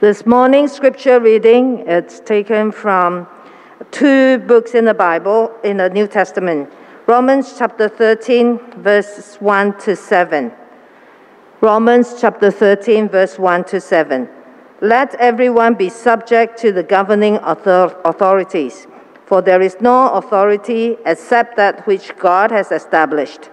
This 0.00 0.26
morning's 0.26 0.72
scripture 0.72 1.20
reading 1.20 1.84
it's 1.86 2.18
taken 2.18 2.72
from 2.72 3.28
two 3.92 4.38
books 4.38 4.74
in 4.74 4.84
the 4.84 4.92
Bible 4.92 5.52
in 5.62 5.76
the 5.76 5.88
New 5.88 6.08
Testament. 6.08 6.68
Romans 7.06 7.54
chapter 7.56 7.88
13 7.88 8.58
verses 8.82 9.36
1 9.36 9.78
to 9.78 9.94
7. 9.94 10.52
Romans 11.60 12.16
chapter 12.20 12.50
13 12.50 13.08
verse 13.08 13.38
1 13.38 13.64
to 13.66 13.80
7. 13.80 14.28
Let 14.80 15.14
everyone 15.14 15.74
be 15.74 15.88
subject 15.88 16.58
to 16.58 16.72
the 16.72 16.82
governing 16.82 17.38
author- 17.38 17.94
authorities, 18.04 18.88
for 19.26 19.42
there 19.42 19.62
is 19.62 19.76
no 19.80 20.10
authority 20.10 20.98
except 21.06 21.56
that 21.56 21.86
which 21.86 22.16
God 22.16 22.50
has 22.50 22.72
established. 22.72 23.48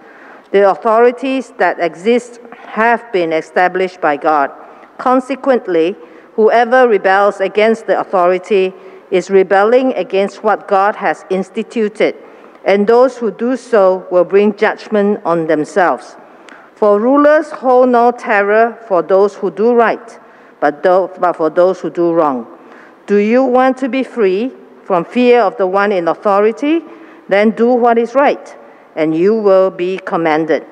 The 0.50 0.68
authorities 0.68 1.52
that 1.58 1.78
exist 1.78 2.40
have 2.66 3.12
been 3.12 3.32
established 3.32 4.00
by 4.00 4.16
God. 4.16 4.50
Consequently, 4.98 5.96
whoever 6.34 6.88
rebels 6.88 7.40
against 7.40 7.86
the 7.86 7.98
authority 7.98 8.72
is 9.10 9.30
rebelling 9.30 9.92
against 9.94 10.42
what 10.42 10.66
God 10.66 10.96
has 10.96 11.24
instituted, 11.30 12.16
and 12.64 12.86
those 12.86 13.18
who 13.18 13.30
do 13.30 13.56
so 13.56 14.06
will 14.10 14.24
bring 14.24 14.56
judgment 14.56 15.20
on 15.24 15.46
themselves. 15.46 16.16
For 16.74 16.98
rulers 16.98 17.50
hold 17.50 17.90
no 17.90 18.10
terror 18.10 18.78
for 18.88 19.02
those 19.02 19.34
who 19.34 19.50
do 19.50 19.74
right, 19.74 20.18
but, 20.60 20.82
but 20.82 21.34
for 21.34 21.50
those 21.50 21.80
who 21.80 21.90
do 21.90 22.12
wrong. 22.12 22.46
Do 23.06 23.16
you 23.16 23.44
want 23.44 23.76
to 23.78 23.88
be 23.88 24.02
free 24.02 24.52
from 24.84 25.04
fear 25.04 25.42
of 25.42 25.56
the 25.58 25.66
one 25.66 25.92
in 25.92 26.08
authority? 26.08 26.80
Then 27.28 27.50
do 27.50 27.68
what 27.68 27.98
is 27.98 28.14
right, 28.14 28.56
and 28.96 29.14
you 29.14 29.34
will 29.34 29.70
be 29.70 29.98
commended. 29.98 30.66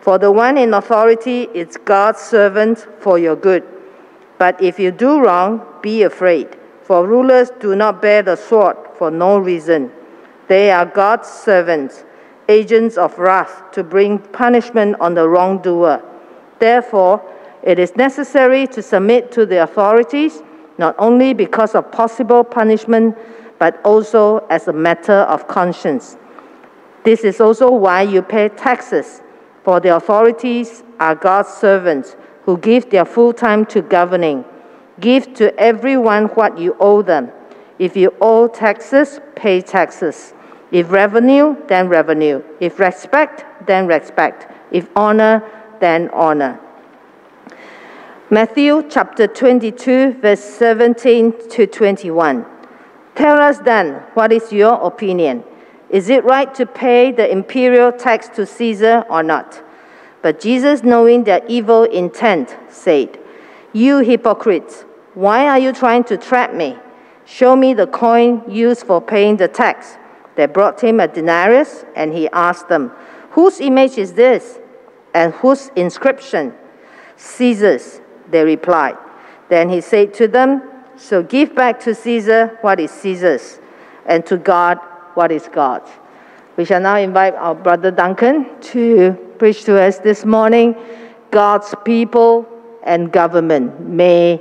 For 0.00 0.18
the 0.18 0.30
one 0.30 0.58
in 0.58 0.74
authority 0.74 1.48
is 1.54 1.76
God's 1.84 2.20
servant 2.20 2.86
for 3.00 3.18
your 3.18 3.34
good. 3.34 3.64
But 4.38 4.60
if 4.62 4.78
you 4.78 4.90
do 4.90 5.20
wrong, 5.20 5.66
be 5.82 6.02
afraid, 6.02 6.56
for 6.82 7.06
rulers 7.06 7.50
do 7.60 7.74
not 7.74 8.02
bear 8.02 8.22
the 8.22 8.36
sword 8.36 8.76
for 8.96 9.10
no 9.10 9.38
reason. 9.38 9.90
They 10.48 10.70
are 10.70 10.86
God's 10.86 11.28
servants, 11.28 12.04
agents 12.48 12.96
of 12.96 13.18
wrath 13.18 13.62
to 13.72 13.82
bring 13.82 14.18
punishment 14.18 14.96
on 15.00 15.14
the 15.14 15.28
wrongdoer. 15.28 16.02
Therefore, 16.58 17.22
it 17.62 17.78
is 17.78 17.96
necessary 17.96 18.66
to 18.68 18.82
submit 18.82 19.32
to 19.32 19.46
the 19.46 19.62
authorities, 19.62 20.42
not 20.78 20.94
only 20.98 21.34
because 21.34 21.74
of 21.74 21.90
possible 21.90 22.44
punishment, 22.44 23.16
but 23.58 23.80
also 23.84 24.38
as 24.50 24.68
a 24.68 24.72
matter 24.72 25.20
of 25.32 25.48
conscience. 25.48 26.16
This 27.04 27.24
is 27.24 27.40
also 27.40 27.70
why 27.70 28.02
you 28.02 28.22
pay 28.22 28.50
taxes, 28.50 29.22
for 29.64 29.80
the 29.80 29.96
authorities 29.96 30.84
are 31.00 31.14
God's 31.14 31.48
servants 31.48 32.16
who 32.46 32.56
give 32.56 32.88
their 32.90 33.04
full 33.04 33.32
time 33.32 33.66
to 33.66 33.82
governing. 33.82 34.44
Give 35.00 35.34
to 35.34 35.54
everyone 35.58 36.26
what 36.36 36.58
you 36.58 36.76
owe 36.80 37.02
them. 37.02 37.30
If 37.78 37.96
you 37.96 38.14
owe 38.20 38.48
taxes, 38.48 39.20
pay 39.34 39.60
taxes. 39.60 40.32
If 40.70 40.90
revenue, 40.90 41.56
then 41.66 41.88
revenue. 41.88 42.42
If 42.60 42.78
respect, 42.78 43.44
then 43.66 43.86
respect. 43.86 44.50
If 44.70 44.88
honor, 44.96 45.42
then 45.80 46.08
honor. 46.10 46.60
Matthew 48.30 48.88
chapter 48.88 49.26
22, 49.26 50.14
verse 50.14 50.42
17 50.42 51.48
to 51.50 51.66
21. 51.66 52.46
Tell 53.14 53.38
us 53.38 53.58
then, 53.58 54.02
what 54.14 54.32
is 54.32 54.52
your 54.52 54.74
opinion? 54.74 55.44
Is 55.90 56.08
it 56.08 56.24
right 56.24 56.52
to 56.54 56.66
pay 56.66 57.12
the 57.12 57.30
imperial 57.30 57.92
tax 57.92 58.28
to 58.30 58.46
Caesar 58.46 59.04
or 59.08 59.22
not? 59.22 59.62
But 60.26 60.40
Jesus, 60.40 60.82
knowing 60.82 61.22
their 61.22 61.40
evil 61.46 61.84
intent, 61.84 62.56
said, 62.68 63.16
You 63.72 63.98
hypocrites, 63.98 64.84
why 65.14 65.46
are 65.46 65.56
you 65.56 65.72
trying 65.72 66.02
to 66.02 66.16
trap 66.16 66.52
me? 66.52 66.76
Show 67.24 67.54
me 67.54 67.74
the 67.74 67.86
coin 67.86 68.42
used 68.50 68.88
for 68.88 69.00
paying 69.00 69.36
the 69.36 69.46
tax. 69.46 69.96
They 70.34 70.46
brought 70.46 70.82
him 70.82 70.98
a 70.98 71.06
denarius, 71.06 71.84
and 71.94 72.12
he 72.12 72.28
asked 72.30 72.68
them, 72.68 72.90
Whose 73.38 73.60
image 73.60 73.98
is 73.98 74.14
this? 74.14 74.58
And 75.14 75.32
whose 75.32 75.70
inscription? 75.76 76.54
Caesar's, 77.14 78.00
they 78.28 78.42
replied. 78.42 78.98
Then 79.48 79.68
he 79.68 79.80
said 79.80 80.12
to 80.14 80.26
them, 80.26 80.60
So 80.96 81.22
give 81.22 81.54
back 81.54 81.78
to 81.82 81.94
Caesar 81.94 82.58
what 82.62 82.80
is 82.80 82.90
Caesar's, 82.90 83.60
and 84.06 84.26
to 84.26 84.36
God 84.36 84.78
what 85.14 85.30
is 85.30 85.46
God's. 85.46 85.88
We 86.56 86.64
shall 86.64 86.80
now 86.80 86.96
invite 86.96 87.36
our 87.36 87.54
brother 87.54 87.92
Duncan 87.92 88.60
to 88.72 89.25
preach 89.38 89.64
to 89.64 89.80
us 89.80 89.98
this 89.98 90.24
morning 90.24 90.74
God's 91.30 91.74
people 91.84 92.48
and 92.82 93.12
government. 93.12 93.80
May 93.80 94.40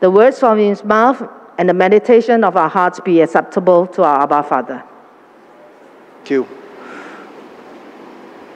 the 0.00 0.10
words 0.10 0.38
from 0.38 0.58
his 0.58 0.84
mouth 0.84 1.22
and 1.58 1.68
the 1.68 1.74
meditation 1.74 2.44
of 2.44 2.56
our 2.56 2.68
hearts 2.68 3.00
be 3.00 3.20
acceptable 3.20 3.86
to 3.88 4.04
our 4.04 4.22
Abba 4.22 4.42
Father. 4.44 4.84
Thank 6.18 6.30
you. 6.30 6.48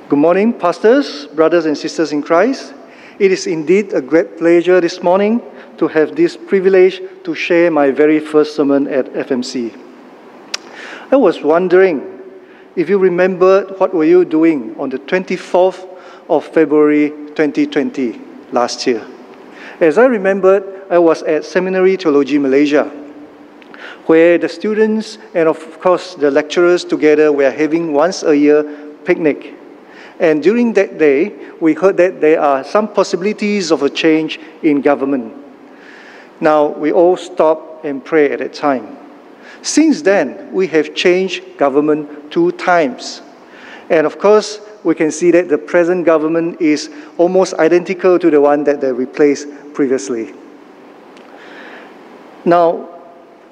Good 0.09 0.19
morning, 0.19 0.53
pastors, 0.53 1.27
brothers, 1.27 1.67
and 1.67 1.77
sisters 1.77 2.13
in 2.13 2.23
Christ. 2.23 2.75
It 3.19 3.33
is 3.33 3.47
indeed 3.47 3.93
a 3.93 4.01
great 4.01 4.39
pleasure 4.39 4.81
this 4.81 5.03
morning 5.03 5.41
to 5.79 5.89
have 5.89 6.15
this 6.15 6.37
privilege 6.37 7.01
to 7.25 7.35
share 7.35 7.71
my 7.71 7.91
very 7.91 8.21
first 8.21 8.57
sermon 8.57 8.87
at 8.89 9.07
FMC. 9.13 9.77
I 11.11 11.17
was 11.17 11.43
wondering 11.43 12.22
if 12.77 12.89
you 12.89 12.99
remember 12.99 13.67
what 13.79 13.93
were 13.93 14.05
you 14.05 14.25
doing 14.25 14.75
on 14.79 14.89
the 14.89 14.99
24th 14.99 15.89
of 16.29 16.45
February 16.47 17.11
2020 17.35 18.21
last 18.53 18.87
year. 18.87 19.07
As 19.81 19.99
I 19.99 20.07
remembered, 20.07 20.87
I 20.91 20.99
was 20.99 21.23
at 21.23 21.43
Seminari 21.43 21.99
Theoloji 21.99 22.41
Malaysia, 22.41 22.85
where 24.07 24.39
the 24.39 24.49
students 24.49 25.19
and 25.35 25.49
of 25.49 25.81
course 25.81 26.15
the 26.15 26.31
lecturers 26.31 26.85
together 26.85 27.33
were 27.33 27.51
having 27.51 27.93
once 27.93 28.23
a 28.23 28.37
year 28.37 28.63
picnic. 29.05 29.55
And 30.21 30.43
during 30.43 30.73
that 30.75 30.99
day, 30.99 31.35
we 31.61 31.75
heard 31.75 31.97
that 31.97 32.21
there 32.21 32.41
are 32.41 32.63
some 32.63 32.87
possibilities 32.87 33.73
of 33.73 33.83
a 33.83 33.91
change 33.91 34.39
in 34.63 34.81
government. 34.81 35.35
Now, 36.41 36.69
we 36.69 36.93
all 36.93 37.17
stopped 37.17 37.85
and 37.85 38.05
prayed 38.05 38.33
at 38.33 38.39
that 38.39 38.55
time. 38.55 39.02
Since 39.63 40.03
then, 40.03 40.53
we 40.53 40.67
have 40.69 40.95
changed 40.95 41.57
government 41.57 42.33
two 42.33 42.53
times. 42.53 43.23
And 43.89 44.07
of 44.07 44.19
course, 44.19 44.61
we 44.85 44.95
can 44.95 45.11
see 45.11 45.31
that 45.31 45.49
the 45.49 45.59
present 45.59 46.05
government 46.05 46.61
is 46.61 46.91
almost 47.17 47.55
identical 47.55 48.19
to 48.19 48.31
the 48.31 48.41
one 48.41 48.65
that 48.65 48.81
they 48.81 48.93
replaced 48.93 49.47
previously. 49.73 50.35
Now, 52.45 52.89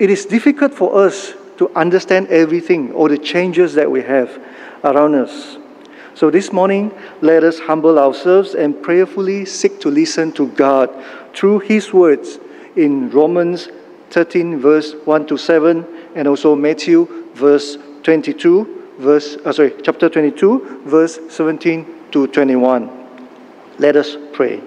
it 0.00 0.10
is 0.10 0.26
difficult 0.26 0.74
for 0.74 0.98
us 0.98 1.34
to 1.58 1.70
understand 1.76 2.26
everything 2.28 2.90
or 2.92 3.08
the 3.08 3.18
changes 3.18 3.74
that 3.74 3.88
we 3.88 4.02
have 4.02 4.42
around 4.82 5.14
us. 5.14 5.58
So 6.14 6.30
this 6.30 6.52
morning, 6.52 6.92
let 7.20 7.44
us 7.44 7.60
humble 7.60 7.98
ourselves 7.98 8.54
and 8.54 8.82
prayerfully 8.82 9.44
seek 9.44 9.78
to 9.80 9.90
listen 9.90 10.32
to 10.32 10.48
God 10.48 10.90
through 11.34 11.60
His 11.60 11.92
words 11.92 12.40
in 12.74 13.10
Romans 13.10 13.68
13, 14.10 14.58
verse 14.58 14.94
1 15.04 15.26
to 15.26 15.38
7, 15.38 15.86
and 16.14 16.28
also 16.28 16.54
Matthew 16.54 17.30
verse 17.34 17.76
22, 18.02 18.94
verse 18.98 19.36
uh, 19.44 19.52
sorry, 19.52 19.74
chapter 19.82 20.08
22, 20.08 20.82
verse 20.86 21.18
17 21.28 21.86
to 22.12 22.26
21. 22.26 22.90
Let 23.78 23.96
us 23.96 24.16
pray. 24.32 24.62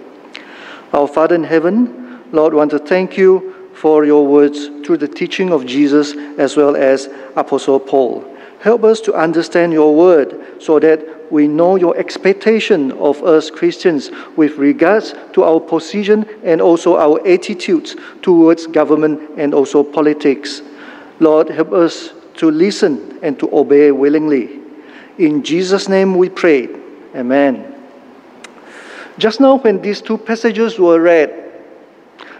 Our 0.93 1.07
Father 1.07 1.35
in 1.35 1.43
heaven, 1.43 2.23
Lord, 2.31 2.53
want 2.53 2.71
to 2.71 2.79
thank 2.79 3.17
you 3.17 3.69
for 3.73 4.05
your 4.05 4.25
words 4.25 4.67
through 4.85 4.97
the 4.97 5.07
teaching 5.07 5.51
of 5.51 5.65
Jesus 5.65 6.13
as 6.37 6.55
well 6.55 6.75
as 6.75 7.09
Apostle 7.35 7.79
Paul. 7.79 8.25
Help 8.59 8.83
us 8.83 9.01
to 9.01 9.13
understand 9.13 9.73
your 9.73 9.93
word 9.93 10.61
so 10.61 10.79
that 10.79 11.31
we 11.31 11.47
know 11.47 11.75
your 11.75 11.97
expectation 11.97 12.91
of 12.93 13.21
us 13.23 13.49
Christians 13.49 14.11
with 14.37 14.57
regards 14.57 15.13
to 15.33 15.43
our 15.43 15.59
position 15.59 16.25
and 16.43 16.61
also 16.61 16.95
our 16.95 17.19
attitudes 17.27 17.95
towards 18.21 18.67
government 18.67 19.31
and 19.37 19.53
also 19.53 19.83
politics. 19.83 20.61
Lord, 21.23 21.49
help 21.49 21.71
us 21.71 22.11
to 22.35 22.51
listen 22.51 23.19
and 23.21 23.39
to 23.39 23.49
obey 23.55 23.91
willingly. 23.91 24.59
In 25.17 25.43
Jesus' 25.43 25.87
name 25.87 26.15
we 26.15 26.29
pray. 26.29 26.67
Amen. 27.15 27.73
Just 29.17 29.39
now, 29.39 29.55
when 29.55 29.81
these 29.81 30.01
two 30.01 30.17
passages 30.17 30.77
were 30.77 30.99
read, 30.99 31.31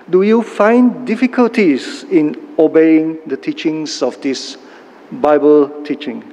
do 0.09 0.24
you 0.24 0.41
find 0.41 1.07
difficulties 1.07 2.03
in 2.03 2.53
obeying 2.59 3.19
the 3.27 3.38
teachings 3.38 4.01
of 4.01 4.19
this 4.21 4.57
Bible 5.12 5.83
teaching? 5.83 6.24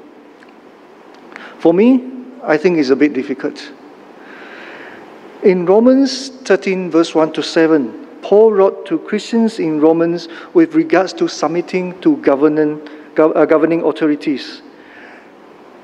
For 1.59 1.73
me, 1.73 2.11
I 2.43 2.57
think 2.57 2.79
it's 2.79 2.91
a 2.91 2.97
bit 2.97 3.13
difficult. 3.13 3.71
In 5.45 5.67
Romans 5.67 6.31
13, 6.31 6.91
verse 6.91 7.15
1 7.15 7.33
to 7.35 7.43
7, 7.43 8.09
Paul 8.23 8.53
wrote 8.53 8.87
to 8.87 8.99
Christians 8.99 9.59
in 9.59 9.81
Romans 9.81 10.29
with 10.55 10.75
regards 10.75 11.13
to 11.15 11.29
submitting 11.29 12.01
to 12.01 12.17
governing, 12.19 12.81
uh, 13.17 13.45
governing 13.45 13.83
authorities. 13.83 14.63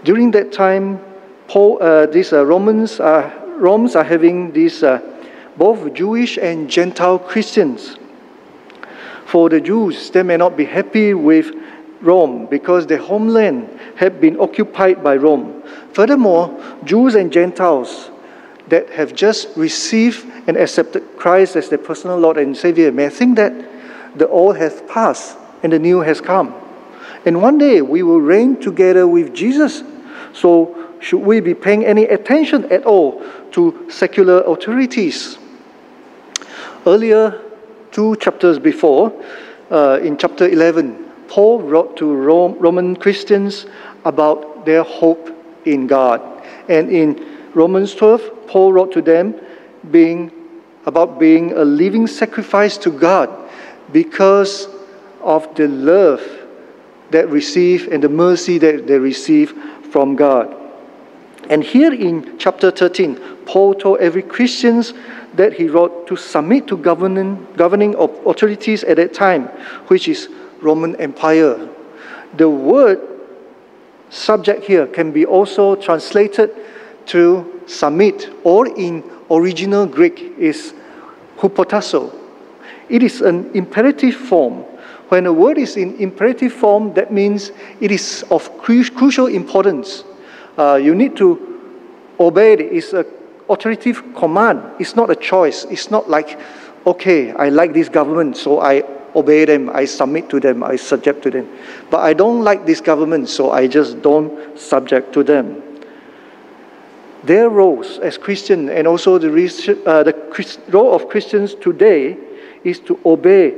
During 0.05 0.31
that 0.33 0.53
time, 0.53 1.01
Paul, 1.49 1.79
uh, 1.81 2.07
these 2.07 2.33
uh, 2.33 2.45
Romans, 2.45 3.01
Romans 3.01 3.97
are 3.97 4.05
having 4.05 4.53
these 4.53 4.83
uh, 4.83 5.01
both 5.57 5.95
Jewish 5.95 6.37
and 6.37 6.69
Gentile 6.69 7.19
Christians. 7.19 7.97
For 9.27 9.49
the 9.49 9.61
Jews, 9.61 10.11
they 10.11 10.23
may 10.23 10.37
not 10.37 10.57
be 10.57 10.65
happy 10.65 11.15
with 11.15 11.53
Rome 12.01 12.47
because 12.47 12.87
their 12.87 12.99
homeland 12.99 13.69
had 13.97 14.21
been 14.21 14.39
occupied 14.39 15.03
by 15.03 15.17
Rome. 15.17 15.63
Furthermore, 15.93 16.55
Jews 16.85 17.15
and 17.15 17.33
Gentiles 17.33 18.11
that 18.69 18.91
have 18.91 19.15
just 19.15 19.49
received 19.57 20.27
and 20.47 20.57
accepted 20.57 21.17
Christ 21.17 21.57
as 21.57 21.69
their 21.69 21.79
personal 21.79 22.19
Lord 22.19 22.37
and 22.37 22.57
Savior 22.57 22.91
may 22.93 23.09
think 23.09 23.37
that 23.37 23.53
the 24.17 24.29
old 24.29 24.57
has 24.57 24.83
passed 24.89 25.37
and 25.63 25.73
the 25.73 25.79
new 25.79 26.01
has 26.01 26.21
come. 26.21 26.55
And 27.25 27.43
one 27.43 27.59
day 27.59 27.83
we 27.83 28.03
will 28.03 28.21
reign 28.21 28.61
together 28.61 29.07
with 29.07 29.35
Jesus. 29.35 29.83
So, 30.33 30.75
should 31.01 31.21
we 31.21 31.41
be 31.41 31.55
paying 31.55 31.85
any 31.85 32.05
attention 32.05 32.71
at 32.73 32.85
all 32.85 33.23
to 33.53 33.91
secular 33.91 34.41
authorities? 34.43 35.39
Earlier, 36.87 37.43
two 37.93 38.17
chapters 38.17 38.59
before, 38.59 39.13
uh, 39.71 39.99
in 40.03 40.17
chapter 40.17 40.49
11, 40.49 41.05
Paul 41.29 41.61
wrote 41.61 41.97
to 41.99 42.15
Rome, 42.15 42.57
Roman 42.59 42.97
Christians 42.97 43.67
about 44.05 44.65
their 44.65 44.83
hope 44.83 45.31
in 45.65 45.87
God. 45.87 46.23
And 46.69 46.91
in 46.91 47.36
Romans 47.57 47.95
12, 47.95 48.49
Paul 48.49 48.75
wrote 48.75 48.93
to 48.93 49.01
them 49.01 49.35
being 49.91 50.31
about 50.85 51.19
being 51.19 51.53
a 51.53 51.65
living 51.65 52.07
sacrifice 52.07 52.77
to 52.77 52.91
God 52.91 53.31
because 53.93 54.69
of 55.23 55.53
the 55.55 55.67
love 55.67 56.21
that 57.11 57.31
receive 57.31 57.89
and 57.91 58.05
the 58.05 58.11
mercy 58.11 58.59
that 58.59 58.87
they 58.87 58.99
receive 58.99 59.55
from 59.91 60.17
God. 60.17 60.55
And 61.49 61.65
here 61.65 61.95
in 61.95 62.37
chapter 62.39 62.71
13, 62.71 63.17
Paul 63.47 63.73
told 63.73 64.01
every 64.01 64.23
Christians 64.23 64.93
that 65.33 65.55
he 65.55 65.67
wrote 65.67 66.07
to 66.09 66.17
submit 66.17 66.67
to 66.67 66.77
governing, 66.77 67.47
governing 67.57 67.95
authorities 67.95 68.85
at 68.85 68.99
that 68.99 69.15
time, 69.15 69.47
which 69.89 70.09
is 70.09 70.29
Roman 70.61 70.95
Empire. 70.97 71.71
The 72.37 72.51
word 72.51 73.01
subject 74.11 74.65
here 74.65 74.87
can 74.87 75.11
be 75.11 75.25
also 75.25 75.75
translated 75.75 76.55
to 77.07 77.63
submit, 77.67 78.31
or 78.45 78.67
in 78.67 79.03
original 79.31 79.87
Greek 79.87 80.35
is 80.39 80.75
hupotasso. 81.39 82.15
It 82.89 83.03
is 83.03 83.21
an 83.21 83.51
imperative 83.55 84.15
form. 84.15 84.65
When 85.09 85.27
a 85.27 85.33
word 85.33 85.59
is 85.59 85.77
in 85.77 85.97
imperative 85.97 86.53
form, 86.53 86.95
that 86.95 87.13
means 87.13 87.53
it 87.81 87.91
is 87.91 88.25
of 88.31 88.57
cru- 88.59 88.91
crucial 88.91 89.27
importance. 89.27 90.05
Uh, 90.59 90.75
you 90.83 90.95
need 90.95 91.17
to 91.17 91.39
obey 92.19 92.55
it. 92.55 92.61
It's 92.61 92.93
an 92.93 93.05
authoritative 93.49 94.03
command. 94.15 94.63
It's 94.81 94.97
not 94.97 95.11
a 95.11 95.17
choice. 95.17 95.65
It's 95.65 95.91
not 95.91 96.09
like, 96.11 96.39
okay, 96.87 97.33
I 97.33 97.49
like 97.49 97.73
this 97.73 97.89
government, 97.89 98.37
so 98.37 98.61
I 98.61 98.83
obey 99.17 99.47
them, 99.47 99.71
I 99.71 99.87
submit 99.87 100.29
to 100.29 100.39
them, 100.39 100.63
I 100.63 100.77
subject 100.77 101.23
to 101.23 101.31
them. 101.31 101.49
But 101.91 102.01
I 102.01 102.13
don't 102.13 102.45
like 102.45 102.67
this 102.67 102.81
government, 102.81 103.29
so 103.29 103.51
I 103.51 103.67
just 103.67 104.03
don't 104.03 104.59
subject 104.59 105.13
to 105.15 105.25
them. 105.25 105.63
Their 107.27 107.49
roles 107.49 107.99
as 107.99 108.19
Christian 108.19 108.69
and 108.69 108.87
also 108.87 109.19
the, 109.19 109.29
uh, 109.87 110.03
the 110.03 110.59
role 110.69 110.95
of 110.95 111.09
Christians 111.09 111.55
today 111.55 112.17
is 112.65 112.79
to 112.81 112.99
obey 113.05 113.55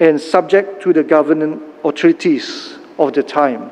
and 0.00 0.20
subject 0.20 0.82
to 0.82 0.92
the 0.92 1.02
governing 1.02 1.62
authorities 1.82 2.78
of 2.98 3.14
the 3.14 3.22
time. 3.22 3.70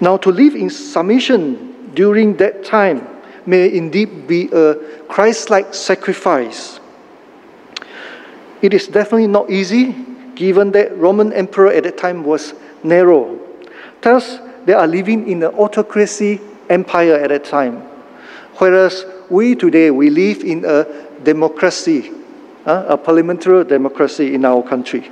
Now, 0.00 0.16
to 0.18 0.30
live 0.30 0.54
in 0.54 0.70
submission 0.70 1.90
during 1.94 2.36
that 2.36 2.64
time 2.64 3.06
may 3.44 3.74
indeed 3.74 4.28
be 4.28 4.48
a 4.52 4.74
Christ 5.08 5.50
like 5.50 5.74
sacrifice 5.74 6.78
it 8.60 8.74
is 8.74 8.88
definitely 8.88 9.28
not 9.28 9.50
easy, 9.50 9.94
given 10.34 10.72
that 10.72 10.96
Roman 10.96 11.32
emperor 11.32 11.68
at 11.68 11.84
that 11.84 11.96
time 11.96 12.24
was 12.24 12.54
Nero. 12.82 13.38
Thus, 14.00 14.38
they 14.64 14.72
are 14.72 14.86
living 14.86 15.28
in 15.28 15.42
an 15.42 15.54
autocracy 15.54 16.40
empire 16.68 17.14
at 17.14 17.28
that 17.28 17.44
time, 17.44 17.76
whereas 18.58 19.04
we 19.30 19.54
today 19.54 19.90
we 19.90 20.10
live 20.10 20.42
in 20.42 20.64
a 20.64 20.86
democracy, 21.22 22.10
uh, 22.66 22.86
a 22.88 22.96
parliamentary 22.96 23.64
democracy 23.64 24.34
in 24.34 24.44
our 24.44 24.62
country. 24.62 25.10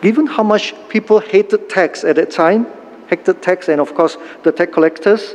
Given 0.00 0.26
how 0.26 0.42
much 0.42 0.74
people 0.88 1.20
hated 1.20 1.68
tax 1.68 2.04
at 2.04 2.16
that 2.16 2.30
time, 2.30 2.66
hated 3.08 3.42
tax 3.42 3.68
and 3.68 3.80
of 3.80 3.94
course 3.94 4.16
the 4.42 4.52
tax 4.52 4.72
collectors, 4.72 5.34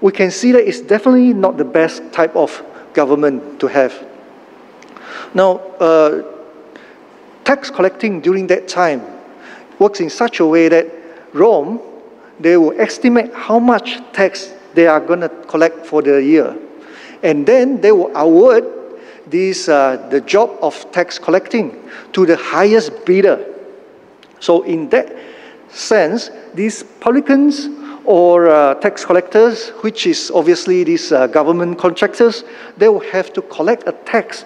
we 0.00 0.12
can 0.12 0.30
see 0.30 0.52
that 0.52 0.66
it's 0.66 0.80
definitely 0.80 1.32
not 1.32 1.56
the 1.56 1.64
best 1.64 2.02
type 2.12 2.34
of 2.36 2.62
government 2.94 3.60
to 3.60 3.66
have. 3.66 4.06
Now, 5.34 5.58
uh, 5.80 6.22
tax 7.44 7.70
collecting 7.70 8.20
during 8.20 8.46
that 8.48 8.68
time 8.68 9.02
works 9.78 10.00
in 10.00 10.10
such 10.10 10.40
a 10.40 10.46
way 10.46 10.68
that 10.68 10.86
Rome, 11.32 11.80
they 12.40 12.56
will 12.56 12.78
estimate 12.80 13.32
how 13.34 13.58
much 13.58 13.98
tax 14.12 14.52
they 14.74 14.86
are 14.86 15.00
going 15.00 15.20
to 15.20 15.28
collect 15.48 15.86
for 15.86 16.02
the 16.02 16.22
year. 16.22 16.56
And 17.22 17.46
then 17.46 17.80
they 17.80 17.92
will 17.92 18.14
award 18.16 18.64
this, 19.26 19.68
uh, 19.68 20.06
the 20.10 20.20
job 20.20 20.56
of 20.62 20.90
tax 20.92 21.18
collecting 21.18 21.88
to 22.12 22.26
the 22.26 22.36
highest 22.36 23.04
bidder. 23.04 23.44
So, 24.40 24.62
in 24.62 24.88
that 24.90 25.16
sense, 25.68 26.30
these 26.54 26.82
publicans 27.00 27.68
or 28.04 28.48
uh, 28.48 28.74
tax 28.74 29.04
collectors, 29.04 29.68
which 29.82 30.06
is 30.06 30.30
obviously 30.34 30.84
these 30.84 31.12
uh, 31.12 31.26
government 31.26 31.78
contractors, 31.78 32.44
they 32.76 32.88
will 32.88 33.04
have 33.12 33.32
to 33.34 33.42
collect 33.42 33.86
a 33.86 33.92
tax 33.92 34.44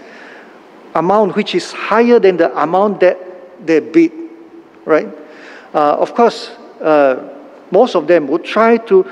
amount 0.94 1.36
which 1.36 1.54
is 1.54 1.72
higher 1.72 2.18
than 2.18 2.36
the 2.36 2.50
amount 2.60 3.00
that 3.00 3.18
they 3.64 3.80
bid, 3.80 4.12
right? 4.84 5.08
Uh, 5.74 5.94
of 5.94 6.14
course, 6.14 6.48
uh, 6.80 7.31
most 7.72 7.96
of 7.96 8.06
them 8.06 8.28
would 8.28 8.44
try 8.44 8.76
to 8.76 9.04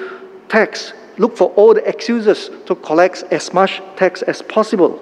tax, 0.48 0.92
look 1.18 1.36
for 1.36 1.50
all 1.56 1.74
the 1.74 1.86
excuses 1.88 2.50
to 2.66 2.76
collect 2.76 3.24
as 3.32 3.52
much 3.52 3.82
tax 3.96 4.22
as 4.22 4.42
possible. 4.42 5.00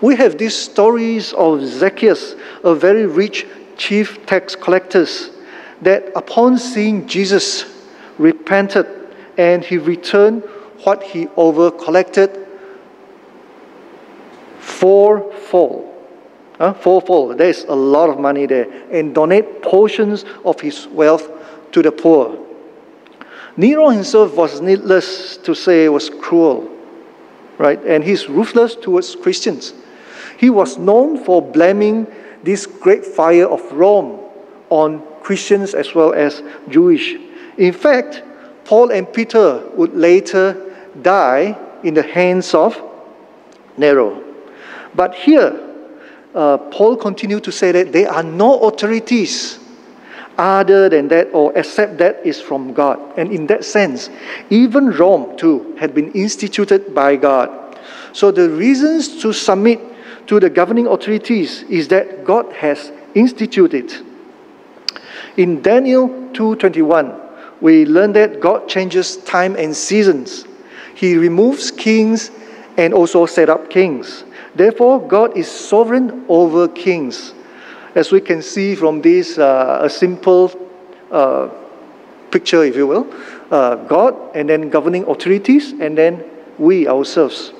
We 0.00 0.14
have 0.16 0.36
these 0.36 0.54
stories 0.54 1.32
of 1.32 1.64
Zacchaeus, 1.64 2.36
a 2.62 2.74
very 2.74 3.06
rich 3.06 3.46
chief 3.78 4.24
tax 4.26 4.54
collector, 4.54 5.06
that 5.82 6.12
upon 6.14 6.58
seeing 6.58 7.08
Jesus 7.08 7.64
repented 8.18 8.86
and 9.38 9.64
he 9.64 9.78
returned 9.78 10.42
what 10.84 11.02
he 11.02 11.28
over 11.36 11.70
collected 11.70 12.46
fourfold. 14.60 15.92
Uh, 16.58 16.72
fourfold. 16.72 17.38
There's 17.38 17.64
a 17.64 17.74
lot 17.74 18.08
of 18.08 18.18
money 18.18 18.46
there. 18.46 18.66
And 18.90 19.14
donate 19.14 19.62
portions 19.62 20.24
of 20.44 20.60
his 20.60 20.86
wealth 20.88 21.30
to 21.72 21.82
the 21.82 21.92
poor. 21.92 22.38
Nero 23.56 23.88
himself 23.88 24.34
was 24.34 24.60
needless 24.60 25.38
to 25.38 25.54
say 25.54 25.88
was 25.88 26.10
cruel, 26.10 26.70
right? 27.58 27.82
And 27.84 28.04
he's 28.04 28.28
ruthless 28.28 28.74
towards 28.74 29.16
Christians. 29.16 29.72
He 30.36 30.50
was 30.50 30.76
known 30.76 31.24
for 31.24 31.40
blaming 31.40 32.06
this 32.42 32.66
great 32.66 33.04
fire 33.04 33.46
of 33.46 33.60
Rome 33.72 34.20
on 34.68 35.02
Christians 35.22 35.74
as 35.74 35.94
well 35.94 36.12
as 36.12 36.42
Jewish. 36.68 37.14
In 37.56 37.72
fact, 37.72 38.22
Paul 38.64 38.90
and 38.90 39.10
Peter 39.10 39.62
would 39.74 39.94
later 39.94 40.74
die 41.00 41.56
in 41.82 41.94
the 41.94 42.02
hands 42.02 42.52
of 42.52 42.80
Nero. 43.76 44.22
But 44.94 45.14
here, 45.14 45.62
uh, 46.34 46.58
Paul 46.58 46.96
continued 46.96 47.44
to 47.44 47.52
say 47.52 47.72
that 47.72 47.92
there 47.92 48.10
are 48.10 48.22
no 48.22 48.58
authorities 48.60 49.58
other 50.38 50.88
than 50.88 51.08
that 51.08 51.28
or 51.32 51.56
except 51.56 51.98
that 51.98 52.24
is 52.24 52.40
from 52.40 52.72
God. 52.72 53.00
And 53.16 53.32
in 53.32 53.46
that 53.46 53.64
sense, 53.64 54.10
even 54.50 54.90
Rome 54.90 55.36
too 55.36 55.74
had 55.78 55.94
been 55.94 56.12
instituted 56.12 56.94
by 56.94 57.16
God. 57.16 57.78
So 58.12 58.30
the 58.30 58.48
reasons 58.50 59.20
to 59.22 59.32
submit 59.32 59.80
to 60.26 60.40
the 60.40 60.50
governing 60.50 60.86
authorities 60.86 61.62
is 61.64 61.88
that 61.88 62.24
God 62.24 62.52
has 62.52 62.90
instituted. 63.14 63.92
In 65.36 65.62
Daniel 65.62 66.08
2:21, 66.32 67.12
we 67.60 67.86
learn 67.86 68.12
that 68.12 68.40
God 68.40 68.68
changes 68.68 69.16
time 69.18 69.56
and 69.56 69.74
seasons. 69.74 70.44
He 70.94 71.16
removes 71.16 71.70
kings 71.70 72.30
and 72.76 72.92
also 72.92 73.26
set 73.26 73.48
up 73.48 73.70
kings. 73.70 74.24
Therefore, 74.54 75.00
God 75.00 75.36
is 75.36 75.48
sovereign 75.48 76.24
over 76.28 76.68
kings. 76.68 77.32
As 77.96 78.12
we 78.12 78.20
can 78.20 78.42
see 78.42 78.74
from 78.74 79.00
this, 79.00 79.38
uh, 79.38 79.80
a 79.82 79.90
simple 79.90 80.52
uh, 81.10 81.48
picture, 82.30 82.62
if 82.62 82.76
you 82.76 82.86
will 82.86 83.12
uh, 83.50 83.76
God, 83.86 84.14
and 84.36 84.48
then 84.48 84.68
governing 84.68 85.04
authorities, 85.04 85.72
and 85.72 85.96
then 85.96 86.22
we 86.58 86.86
ourselves. 86.86 87.52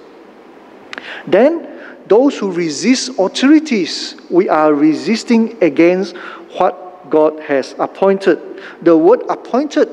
Then, 1.26 1.66
those 2.06 2.38
who 2.38 2.52
resist 2.52 3.18
authorities, 3.18 4.16
we 4.30 4.48
are 4.48 4.74
resisting 4.74 5.56
against 5.62 6.16
what 6.58 7.10
God 7.10 7.40
has 7.40 7.74
appointed. 7.78 8.38
The 8.82 8.96
word 8.96 9.22
appointed 9.28 9.88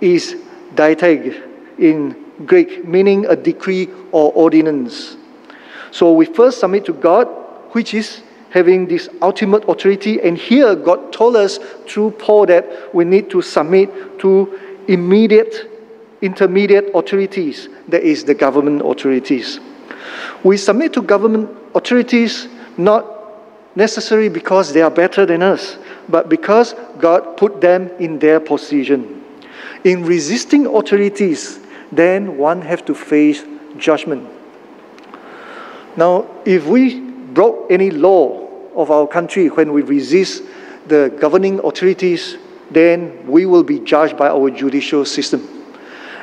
is 0.00 0.36
diatage 0.74 1.42
in 1.78 2.14
Greek, 2.46 2.86
meaning 2.86 3.26
a 3.26 3.36
decree 3.36 3.88
or 4.12 4.32
ordinance. 4.32 5.16
So 5.90 6.12
we 6.12 6.26
first 6.26 6.60
submit 6.60 6.84
to 6.86 6.92
God, 6.92 7.26
which 7.72 7.94
is 7.94 8.22
having 8.56 8.86
this 8.86 9.06
ultimate 9.20 9.68
authority. 9.68 10.18
And 10.22 10.38
here, 10.38 10.74
God 10.74 11.12
told 11.12 11.36
us 11.36 11.58
through 11.86 12.12
Paul 12.12 12.46
that 12.46 12.64
we 12.94 13.04
need 13.04 13.28
to 13.28 13.42
submit 13.42 14.18
to 14.20 14.58
immediate, 14.88 15.70
intermediate 16.22 16.86
authorities, 16.94 17.68
that 17.88 18.02
is, 18.02 18.24
the 18.24 18.32
government 18.32 18.80
authorities. 18.80 19.60
We 20.42 20.56
submit 20.56 20.94
to 20.94 21.02
government 21.02 21.50
authorities 21.74 22.48
not 22.78 23.04
necessarily 23.76 24.30
because 24.30 24.72
they 24.72 24.80
are 24.80 24.90
better 24.90 25.26
than 25.26 25.42
us, 25.42 25.76
but 26.08 26.30
because 26.30 26.74
God 26.98 27.36
put 27.36 27.60
them 27.60 27.90
in 27.98 28.18
their 28.18 28.40
position. 28.40 29.22
In 29.84 30.06
resisting 30.06 30.64
authorities, 30.64 31.60
then 31.92 32.38
one 32.38 32.62
have 32.62 32.86
to 32.86 32.94
face 32.94 33.44
judgment. 33.76 34.26
Now, 35.94 36.26
if 36.46 36.66
we 36.66 37.00
broke 37.00 37.70
any 37.70 37.90
law 37.90 38.45
of 38.76 38.90
our 38.90 39.06
country 39.06 39.48
when 39.48 39.72
we 39.72 39.82
resist 39.82 40.42
the 40.86 41.14
governing 41.18 41.58
authorities, 41.60 42.36
then 42.70 43.26
we 43.26 43.46
will 43.46 43.62
be 43.62 43.80
judged 43.80 44.16
by 44.16 44.28
our 44.28 44.50
judicial 44.50 45.04
system. 45.04 45.48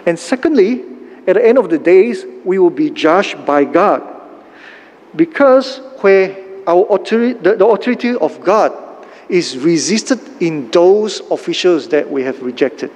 And 0.05 0.17
secondly, 0.17 0.83
at 1.27 1.35
the 1.35 1.45
end 1.45 1.57
of 1.57 1.69
the 1.69 1.77
days, 1.77 2.25
we 2.43 2.59
will 2.59 2.69
be 2.69 2.89
judged 2.89 3.45
by 3.45 3.63
God. 3.63 4.03
Because 5.15 5.77
where 6.01 6.37
our 6.67 6.85
authority, 6.89 7.33
the, 7.33 7.55
the 7.55 7.65
authority 7.65 8.15
of 8.15 8.41
God 8.43 8.73
is 9.29 9.57
resisted 9.57 10.19
in 10.41 10.69
those 10.71 11.21
officials 11.31 11.87
that 11.89 12.09
we 12.09 12.23
have 12.23 12.41
rejected. 12.41 12.91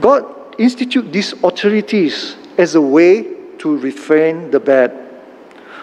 God 0.00 0.24
institute 0.58 1.12
these 1.12 1.32
authorities 1.42 2.36
as 2.56 2.74
a 2.74 2.80
way 2.80 3.22
to 3.58 3.78
refrain 3.78 4.50
the 4.50 4.60
bad. 4.60 5.05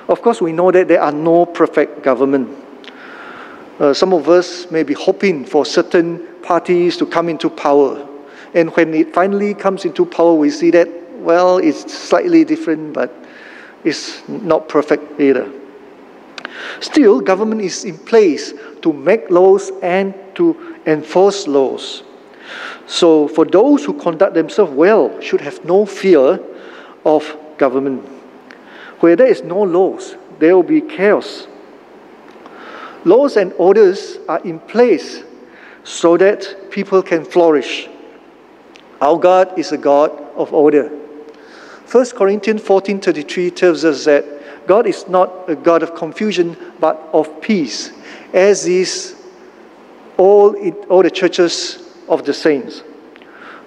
Of 0.08 0.22
course, 0.22 0.42
we 0.42 0.52
know 0.52 0.72
that 0.72 0.88
there 0.88 1.02
are 1.02 1.12
no 1.12 1.46
perfect 1.46 2.04
government. 2.04 2.50
Uh, 3.80 3.94
some 3.94 4.14
of 4.14 4.30
us 4.30 4.70
may 4.70 4.84
be 4.84 4.94
hoping 4.94 5.46
for 5.46 5.66
certain 5.66 6.28
parties 6.44 6.98
to 6.98 7.06
come 7.06 7.30
into 7.30 7.50
power. 7.50 8.08
And 8.54 8.70
when 8.76 8.94
it 8.94 9.14
finally 9.14 9.54
comes 9.54 9.86
into 9.86 10.06
power, 10.06 10.34
we 10.34 10.50
see 10.50 10.72
that, 10.72 10.90
well, 11.16 11.58
it's 11.58 11.92
slightly 11.92 12.44
different, 12.44 12.94
but 12.94 13.12
it's 13.84 14.28
not 14.28 14.70
perfect 14.70 15.20
either. 15.20 15.52
Still, 16.82 17.20
government 17.22 17.62
is 17.62 17.84
in 17.84 17.98
place 17.98 18.54
to 18.82 18.94
make 18.94 19.30
laws 19.30 19.72
and 19.82 20.14
to 20.36 20.78
enforce 20.86 21.48
laws. 21.48 22.04
So, 22.86 23.28
for 23.30 23.46
those 23.46 23.86
who 23.86 23.94
conduct 23.94 24.34
themselves 24.34 24.74
well, 24.74 25.20
should 25.22 25.42
have 25.42 25.64
no 25.66 25.86
fear 25.86 26.40
of 27.06 27.38
government. 27.58 28.13
Where 29.04 29.18
there 29.18 29.28
is 29.28 29.44
no 29.44 29.62
laws, 29.64 30.16
there 30.40 30.56
will 30.56 30.64
be 30.64 30.80
chaos. 30.80 31.46
Laws 33.04 33.36
and 33.36 33.52
orders 33.58 34.18
are 34.30 34.40
in 34.46 34.62
place 34.62 35.24
so 35.84 36.16
that 36.16 36.72
people 36.72 37.04
can 37.04 37.26
flourish. 37.26 37.90
Our 39.02 39.20
God 39.20 39.60
is 39.60 39.74
a 39.74 39.78
God 39.78 40.10
of 40.38 40.54
order. 40.54 40.88
1 40.88 42.16
Corinthians 42.16 42.62
14:33 42.62 43.52
tells 43.54 43.84
us 43.84 44.06
that 44.06 44.24
God 44.68 44.88
is 44.88 45.06
not 45.10 45.50
a 45.50 45.56
God 45.58 45.84
of 45.84 45.96
confusion, 45.96 46.56
but 46.80 46.96
of 47.12 47.42
peace, 47.42 47.92
as 48.32 48.66
is 48.66 49.18
all, 50.16 50.56
all 50.88 51.04
the 51.04 51.12
churches 51.12 51.78
of 52.08 52.24
the 52.24 52.34
saints. 52.34 52.84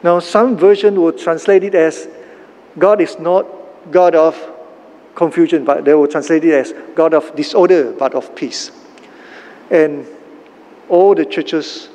Now, 0.03 0.19
some 0.19 0.57
version 0.57 0.99
will 0.99 1.13
translate 1.13 1.63
it 1.63 1.75
as 1.75 2.09
God 2.79 3.03
is 3.03 3.19
not 3.19 3.45
God 3.91 4.15
of 4.15 4.56
confusion, 5.17 5.65
but 5.65 5.85
they 5.85 5.95
will 5.95 6.07
translate 6.07 6.45
it 6.45 6.55
as 6.55 6.73
God 6.95 7.15
of 7.15 7.35
disorder, 7.35 7.93
but 7.93 8.15
of 8.15 8.37
peace. 8.37 8.71
And 9.71 10.07
all 10.89 11.15
the 11.17 11.25
churches 11.25 11.89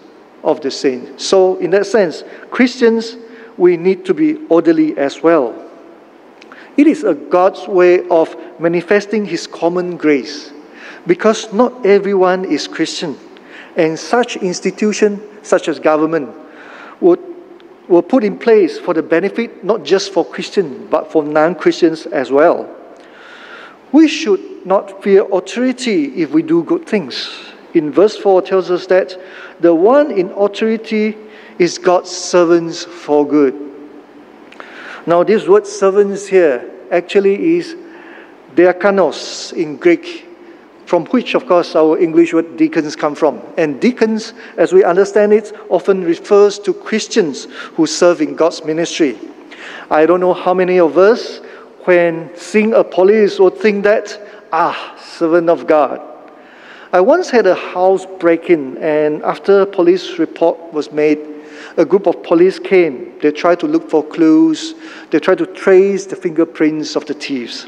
of 0.44 0.60
the 0.60 0.72
saints. 0.72 1.26
So, 1.26 1.56
in 1.58 1.70
that 1.70 1.86
sense, 1.86 2.24
Christians, 2.50 3.16
we 3.58 3.78
need 3.78 4.06
to 4.06 4.14
be 4.14 4.46
orderly 4.48 4.98
as 4.98 5.24
well. 5.24 5.56
It 6.76 6.88
is 6.88 7.04
a 7.04 7.14
God's 7.14 7.68
way 7.68 8.08
of 8.10 8.36
manifesting 8.60 9.26
His 9.26 9.48
common 9.48 9.98
grace 9.98 10.52
because 11.06 11.54
not 11.54 11.86
everyone 11.86 12.46
is 12.46 12.68
Christian. 12.68 13.18
And 13.78 13.98
such 13.98 14.38
institution, 14.38 15.22
such 15.44 15.68
as 15.68 15.80
government, 15.80 16.36
would, 17.00 17.20
were 17.88 18.02
put 18.02 18.24
in 18.24 18.38
place 18.38 18.80
for 18.80 18.94
the 18.94 19.04
benefit 19.04 19.64
not 19.64 19.84
just 19.84 20.12
for 20.12 20.26
Christians, 20.26 20.90
but 20.90 21.12
for 21.12 21.24
non 21.24 21.56
Christians 21.56 22.06
as 22.08 22.32
well. 22.32 22.81
We 23.92 24.08
should 24.08 24.66
not 24.66 25.04
fear 25.04 25.26
authority 25.32 26.06
if 26.22 26.32
we 26.32 26.42
do 26.42 26.64
good 26.64 26.86
things. 26.86 27.30
In 27.74 27.92
verse 27.92 28.18
4 28.18 28.42
tells 28.42 28.70
us 28.70 28.88
that 28.88 29.18
the 29.60 29.74
one 29.74 30.12
in 30.12 30.30
authority 30.32 31.18
is 31.60 31.78
God's 31.78 32.10
servants 32.10 32.84
for 32.86 33.28
good. 33.28 33.54
Now, 35.06 35.24
this 35.24 35.48
word 35.48 35.66
servants 35.66 36.28
here 36.28 36.70
actually 36.92 37.58
is 37.58 37.76
diakonos 38.56 39.54
in 39.54 39.78
Greek, 39.78 40.28
from 40.86 41.06
which, 41.08 41.34
of 41.34 41.46
course, 41.48 41.76
our 41.76 41.98
English 41.98 42.34
word 42.34 42.58
deacons 42.58 42.96
come 42.96 43.16
from. 43.16 43.42
And 43.58 43.80
deacons, 43.80 44.34
as 44.58 44.74
we 44.74 44.84
understand 44.84 45.34
it, 45.34 45.54
often 45.70 46.04
refers 46.04 46.60
to 46.60 46.74
Christians 46.74 47.46
who 47.76 47.88
serve 47.88 48.22
in 48.22 48.36
God's 48.36 48.64
ministry. 48.64 49.18
I 49.90 50.06
don't 50.06 50.20
know 50.20 50.34
how 50.34 50.54
many 50.54 50.80
of 50.80 50.98
us, 50.98 51.42
when 51.86 52.30
seeing 52.36 52.74
a 52.74 52.84
police, 52.84 53.40
would 53.40 53.58
think 53.58 53.84
that, 53.84 54.20
ah, 54.52 54.96
servant 55.00 55.50
of 55.50 55.68
God. 55.68 56.02
I 56.94 57.00
once 57.00 57.30
had 57.30 57.48
a 57.48 57.56
house 57.56 58.06
break 58.20 58.50
in, 58.50 58.78
and 58.78 59.24
after 59.24 59.62
a 59.62 59.66
police 59.66 60.20
report 60.20 60.58
was 60.74 60.92
made, 60.92 61.20
a 61.78 61.86
group 61.86 62.06
of 62.06 62.22
police 62.24 62.60
came. 62.60 63.18
They 63.22 63.32
tried 63.32 63.60
to 63.62 63.68
look 63.68 63.90
for 63.90 64.04
clues. 64.04 64.74
They 65.10 65.20
tried 65.20 65.38
to 65.38 65.46
trace 65.46 66.06
the 66.06 66.16
fingerprints 66.16 66.96
of 66.96 67.06
the 67.06 67.14
thieves. 67.14 67.68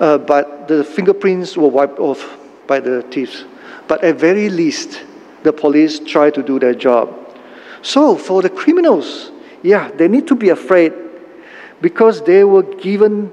Uh, 0.00 0.18
but 0.18 0.68
the 0.68 0.84
fingerprints 0.84 1.56
were 1.56 1.68
wiped 1.68 1.98
off 1.98 2.36
by 2.66 2.80
the 2.80 3.02
thieves. 3.02 3.44
But 3.88 4.02
at 4.04 4.16
very 4.16 4.50
least, 4.50 5.02
the 5.42 5.52
police 5.52 5.98
tried 6.00 6.34
to 6.34 6.42
do 6.42 6.58
their 6.58 6.74
job. 6.74 7.14
So 7.82 8.16
for 8.16 8.42
the 8.42 8.50
criminals, 8.50 9.30
yeah, 9.62 9.90
they 9.90 10.08
need 10.08 10.26
to 10.28 10.34
be 10.34 10.50
afraid 10.50 10.92
because 11.84 12.22
they 12.22 12.44
were 12.44 12.62
given, 12.62 13.30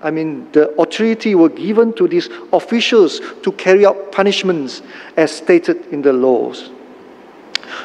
I 0.00 0.10
mean, 0.10 0.50
the 0.52 0.70
authority 0.80 1.34
were 1.34 1.50
given 1.50 1.92
to 2.00 2.08
these 2.08 2.30
officials 2.50 3.20
to 3.42 3.52
carry 3.52 3.84
out 3.84 4.10
punishments 4.10 4.80
as 5.18 5.30
stated 5.30 5.84
in 5.92 6.00
the 6.00 6.14
laws. 6.14 6.70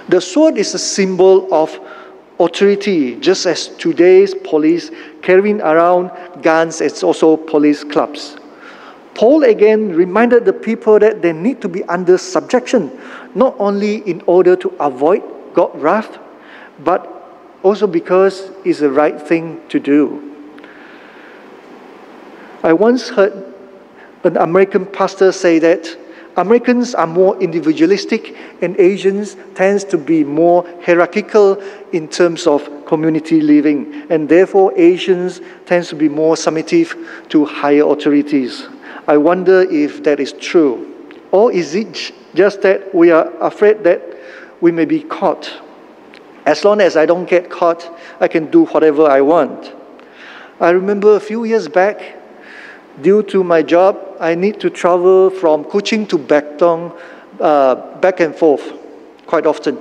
The 0.07 0.21
sword 0.21 0.57
is 0.57 0.73
a 0.73 0.79
symbol 0.79 1.53
of 1.53 1.77
authority, 2.39 3.17
just 3.17 3.45
as 3.45 3.67
today's 3.67 4.33
police 4.33 4.89
carrying 5.21 5.59
around 5.59 6.11
guns, 6.41 6.79
it's 6.79 7.03
also 7.03 7.35
police 7.35 7.83
clubs. 7.83 8.37
Paul 9.15 9.43
again 9.43 9.89
reminded 9.93 10.45
the 10.45 10.53
people 10.53 10.97
that 10.99 11.21
they 11.21 11.33
need 11.33 11.61
to 11.61 11.67
be 11.67 11.83
under 11.83 12.17
subjection, 12.17 12.89
not 13.35 13.53
only 13.59 13.97
in 14.09 14.21
order 14.27 14.55
to 14.55 14.69
avoid 14.79 15.21
God's 15.53 15.75
wrath, 15.75 16.19
but 16.85 17.14
also 17.65 17.87
because 17.87 18.51
it's 18.63 18.79
the 18.79 18.91
right 18.91 19.19
thing 19.19 19.59
to 19.69 19.79
do. 19.79 20.21
I 22.61 22.73
once 22.73 23.09
heard 23.09 23.33
an 24.23 24.37
American 24.37 24.85
pastor 24.85 25.31
say 25.31 25.57
that 25.59 25.97
Americans 26.37 26.93
are 26.93 27.07
more 27.07 27.41
individualistic 27.41 28.35
and 28.61 28.79
Asians 28.79 29.35
tends 29.55 29.83
to 29.85 29.97
be 29.97 30.23
more 30.23 30.63
hierarchical 30.85 31.59
in 31.91 32.07
terms 32.07 32.45
of 32.45 32.85
community 32.85 33.41
living 33.41 34.05
and 34.11 34.29
therefore 34.29 34.71
Asians 34.77 35.41
tends 35.65 35.89
to 35.89 35.95
be 35.95 36.07
more 36.07 36.37
submissive 36.37 36.95
to 37.29 37.45
higher 37.45 37.85
authorities. 37.87 38.67
I 39.07 39.17
wonder 39.17 39.61
if 39.71 40.03
that 40.03 40.19
is 40.19 40.33
true 40.33 40.93
or 41.31 41.51
is 41.51 41.73
it 41.73 42.11
just 42.35 42.61
that 42.61 42.93
we 42.93 43.09
are 43.09 43.31
afraid 43.41 43.83
that 43.85 44.03
we 44.61 44.71
may 44.71 44.85
be 44.85 45.01
caught. 45.01 45.64
As 46.45 46.63
long 46.63 46.79
as 46.81 46.95
I 46.95 47.05
don't 47.05 47.27
get 47.27 47.49
caught, 47.49 47.89
I 48.19 48.27
can 48.27 48.51
do 48.51 48.65
whatever 48.65 49.07
I 49.07 49.21
want. 49.21 49.73
I 50.59 50.69
remember 50.69 51.15
a 51.15 51.19
few 51.19 51.43
years 51.43 51.67
back 51.67 52.17
due 53.01 53.23
to 53.23 53.43
my 53.43 53.61
job, 53.61 53.99
I 54.19 54.35
need 54.35 54.59
to 54.61 54.69
travel 54.69 55.29
from 55.29 55.65
Kuching 55.65 56.07
to 56.09 56.17
Betong 56.17 56.97
uh, 57.39 57.75
back 57.99 58.19
and 58.19 58.33
forth 58.33 58.73
quite 59.25 59.45
often. 59.45 59.77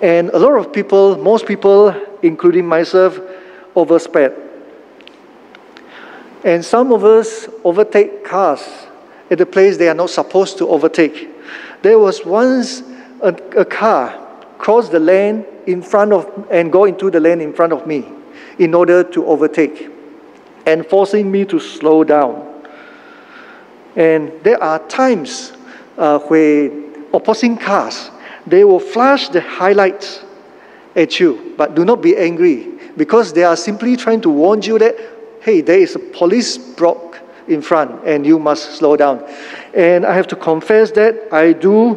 And 0.00 0.30
a 0.30 0.38
lot 0.38 0.52
of 0.52 0.72
people, 0.72 1.16
most 1.16 1.46
people, 1.46 1.94
including 2.22 2.66
myself, 2.66 3.18
oversped. 3.74 4.40
And 6.44 6.64
some 6.64 6.92
of 6.92 7.04
us 7.04 7.48
overtake 7.64 8.24
cars 8.24 8.62
at 9.30 9.38
the 9.38 9.46
place 9.46 9.78
they 9.78 9.88
are 9.88 9.94
not 9.94 10.10
supposed 10.10 10.58
to 10.58 10.68
overtake. 10.68 11.30
There 11.82 11.98
was 11.98 12.24
once 12.24 12.82
a, 13.22 13.32
a 13.56 13.64
car 13.64 14.23
cross 14.64 14.88
the 14.88 14.98
lane 14.98 15.44
in 15.66 15.82
front 15.82 16.10
of 16.10 16.46
and 16.50 16.72
go 16.72 16.86
into 16.86 17.10
the 17.10 17.20
lane 17.20 17.42
in 17.42 17.52
front 17.52 17.70
of 17.70 17.86
me 17.86 18.02
in 18.58 18.72
order 18.72 19.04
to 19.04 19.26
overtake 19.26 19.90
and 20.64 20.86
forcing 20.86 21.30
me 21.30 21.44
to 21.44 21.60
slow 21.60 22.02
down. 22.02 22.64
And 23.94 24.32
there 24.42 24.62
are 24.62 24.78
times 24.88 25.52
uh, 25.98 26.18
where 26.20 26.70
opposing 27.12 27.58
cars, 27.58 28.10
they 28.46 28.64
will 28.64 28.80
flash 28.80 29.28
the 29.28 29.42
highlights 29.42 30.24
at 30.96 31.20
you, 31.20 31.54
but 31.58 31.74
do 31.74 31.84
not 31.84 32.00
be 32.00 32.16
angry 32.16 32.72
because 32.96 33.34
they 33.34 33.44
are 33.44 33.56
simply 33.56 33.98
trying 33.98 34.22
to 34.22 34.30
warn 34.30 34.62
you 34.62 34.78
that, 34.78 34.96
hey, 35.42 35.60
there 35.60 35.78
is 35.78 35.94
a 35.94 35.98
police 35.98 36.56
block 36.56 37.20
in 37.48 37.60
front 37.60 38.02
and 38.06 38.24
you 38.24 38.38
must 38.38 38.76
slow 38.78 38.96
down. 38.96 39.22
And 39.74 40.06
I 40.06 40.14
have 40.14 40.26
to 40.28 40.36
confess 40.36 40.90
that 40.92 41.28
I 41.30 41.52
do 41.52 41.96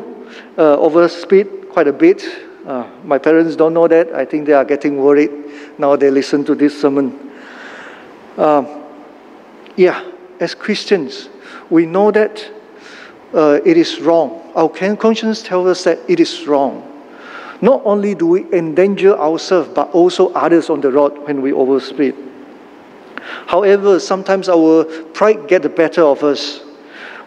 uh, 0.57 0.75
overspeed 0.75 1.69
quite 1.69 1.87
a 1.87 1.93
bit. 1.93 2.25
Uh, 2.67 2.85
my 3.03 3.17
parents 3.17 3.55
don't 3.55 3.73
know 3.73 3.87
that. 3.87 4.13
I 4.13 4.25
think 4.25 4.45
they 4.45 4.53
are 4.53 4.65
getting 4.65 4.97
worried 4.97 5.31
now 5.77 5.95
they 5.95 6.09
listen 6.09 6.43
to 6.45 6.55
this 6.55 6.79
sermon. 6.79 7.31
Um, 8.37 8.83
yeah, 9.75 10.11
as 10.39 10.55
Christians, 10.55 11.29
we 11.69 11.85
know 11.85 12.11
that 12.11 12.49
uh, 13.33 13.59
it 13.65 13.77
is 13.77 13.99
wrong. 13.99 14.51
Our 14.55 14.69
conscience 14.95 15.43
tells 15.43 15.67
us 15.67 15.83
that 15.83 15.99
it 16.07 16.19
is 16.19 16.47
wrong. 16.47 16.83
Not 17.61 17.81
only 17.85 18.15
do 18.15 18.27
we 18.27 18.51
endanger 18.53 19.17
ourselves, 19.17 19.69
but 19.73 19.91
also 19.91 20.31
others 20.33 20.69
on 20.69 20.81
the 20.81 20.91
road 20.91 21.17
when 21.27 21.41
we 21.41 21.51
overspeed. 21.51 22.15
However, 23.47 23.99
sometimes 23.99 24.47
our 24.47 24.85
pride 25.13 25.47
gets 25.47 25.63
the 25.63 25.69
better 25.69 26.01
of 26.01 26.23
us. 26.23 26.61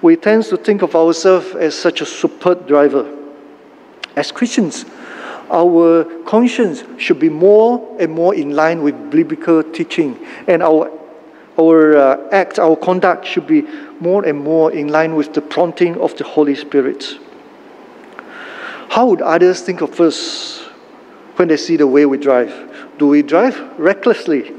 We 0.03 0.17
tend 0.17 0.45
to 0.45 0.57
think 0.57 0.83
of 0.83 0.95
ourselves 0.95 1.55
as 1.57 1.75
such 1.75 2.01
a 2.01 2.07
superb 2.07 2.67
driver. 2.67 3.17
As 4.17 4.33
Christians, 4.33 4.85
our 5.51 6.05
conscience 6.25 6.85
should 6.99 7.19
be 7.19 7.29
more 7.29 7.97
and 7.99 8.13
more 8.13 8.35
in 8.35 8.55
line 8.55 8.83
with 8.83 9.11
biblical 9.11 9.63
teaching, 9.63 10.19
and 10.47 10.63
our 10.63 10.91
our 11.59 11.97
uh, 11.97 12.29
act, 12.31 12.59
our 12.59 12.77
conduct 12.77 13.27
should 13.27 13.47
be 13.47 13.63
more 14.01 14.25
and 14.25 14.43
more 14.43 14.73
in 14.73 14.89
line 14.89 15.15
with 15.15 15.35
the 15.35 15.43
prompting 15.43 16.01
of 16.01 16.17
the 16.17 16.25
Holy 16.25 16.55
Spirit. 16.55 17.19
How 18.89 19.07
would 19.07 19.21
others 19.21 19.61
think 19.61 19.83
of 19.83 20.01
us 20.01 20.61
when 21.37 21.49
they 21.49 21.57
see 21.57 21.77
the 21.77 21.87
way 21.87 22.07
we 22.07 22.19
drive? 22.19 22.53
Do 22.99 23.09
we 23.09 23.23
drive 23.23 23.59
recklessly? 23.79 24.53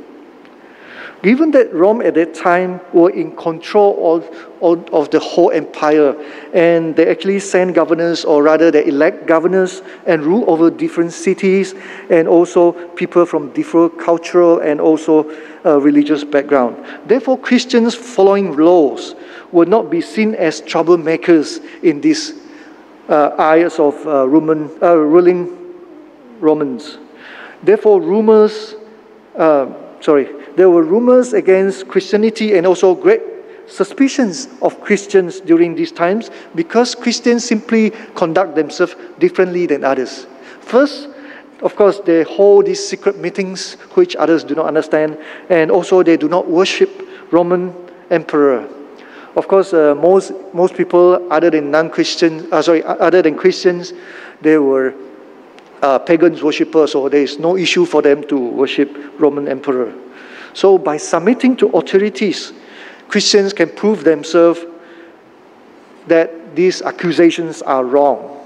Given 1.23 1.51
that 1.51 1.71
Rome 1.71 2.01
at 2.01 2.15
that 2.15 2.33
time 2.33 2.81
were 2.93 3.11
in 3.11 3.35
control 3.35 4.15
of, 4.15 4.47
of, 4.61 4.89
of, 4.91 5.11
the 5.11 5.19
whole 5.19 5.51
empire, 5.51 6.15
and 6.51 6.95
they 6.95 7.07
actually 7.07 7.39
send 7.39 7.75
governors, 7.75 8.25
or 8.25 8.41
rather, 8.41 8.71
they 8.71 8.87
elect 8.87 9.27
governors 9.27 9.83
and 10.07 10.23
rule 10.23 10.49
over 10.49 10.71
different 10.71 11.13
cities, 11.13 11.75
and 12.09 12.27
also 12.27 12.71
people 12.95 13.27
from 13.27 13.53
different 13.53 13.99
cultural 13.99 14.59
and 14.61 14.81
also 14.81 15.29
uh, 15.63 15.79
religious 15.79 16.23
background. 16.23 16.83
Therefore, 17.05 17.37
Christians 17.37 17.93
following 17.93 18.57
laws 18.57 19.13
would 19.51 19.67
not 19.67 19.91
be 19.91 20.01
seen 20.01 20.33
as 20.33 20.59
troublemakers 20.59 21.63
in 21.83 22.01
these 22.01 22.33
uh, 23.09 23.35
eyes 23.37 23.77
of 23.77 23.95
uh, 24.07 24.27
Roman, 24.27 24.71
uh, 24.81 24.95
ruling 24.95 25.55
Romans. 26.39 26.97
Therefore, 27.61 28.01
rumors, 28.01 28.73
uh, 29.37 29.67
sorry, 29.99 30.40
there 30.55 30.69
were 30.69 30.83
rumors 30.83 31.33
against 31.33 31.87
Christianity 31.87 32.57
and 32.57 32.67
also 32.67 32.93
great 32.95 33.21
suspicions 33.67 34.47
of 34.61 34.81
Christians 34.81 35.39
during 35.39 35.75
these 35.75 35.91
times 35.91 36.29
because 36.55 36.93
Christians 36.93 37.45
simply 37.45 37.91
conduct 38.15 38.55
themselves 38.55 38.95
differently 39.19 39.65
than 39.65 39.83
others. 39.83 40.27
First, 40.61 41.09
of 41.61 41.75
course, 41.75 41.99
they 41.99 42.23
hold 42.23 42.65
these 42.65 42.85
secret 42.85 43.17
meetings 43.19 43.73
which 43.93 44.15
others 44.15 44.43
do 44.43 44.55
not 44.55 44.65
understand, 44.65 45.17
and 45.49 45.69
also 45.69 46.01
they 46.03 46.17
do 46.17 46.27
not 46.27 46.49
worship 46.49 46.89
Roman 47.31 47.73
emperor. 48.09 48.67
Of 49.35 49.47
course, 49.47 49.73
uh, 49.73 49.95
most 49.95 50.33
most 50.53 50.75
people 50.75 51.27
other 51.31 51.49
than 51.49 51.71
non-Christians, 51.71 52.51
uh, 52.51 52.61
sorry, 52.61 52.83
other 52.83 53.21
than 53.21 53.37
Christians, 53.37 53.93
they 54.41 54.57
were 54.57 54.93
uh, 55.81 55.99
pagans 55.99 56.43
worshippers, 56.43 56.91
so 56.91 57.07
there 57.07 57.21
is 57.21 57.39
no 57.39 57.55
issue 57.55 57.85
for 57.85 58.01
them 58.01 58.23
to 58.27 58.37
worship 58.37 58.91
Roman 59.19 59.47
emperor. 59.47 59.93
So, 60.53 60.77
by 60.77 60.97
submitting 60.97 61.55
to 61.57 61.67
authorities, 61.69 62.53
Christians 63.07 63.53
can 63.53 63.69
prove 63.69 64.03
themselves 64.03 64.61
that 66.07 66.55
these 66.55 66.81
accusations 66.81 67.61
are 67.61 67.85
wrong. 67.85 68.37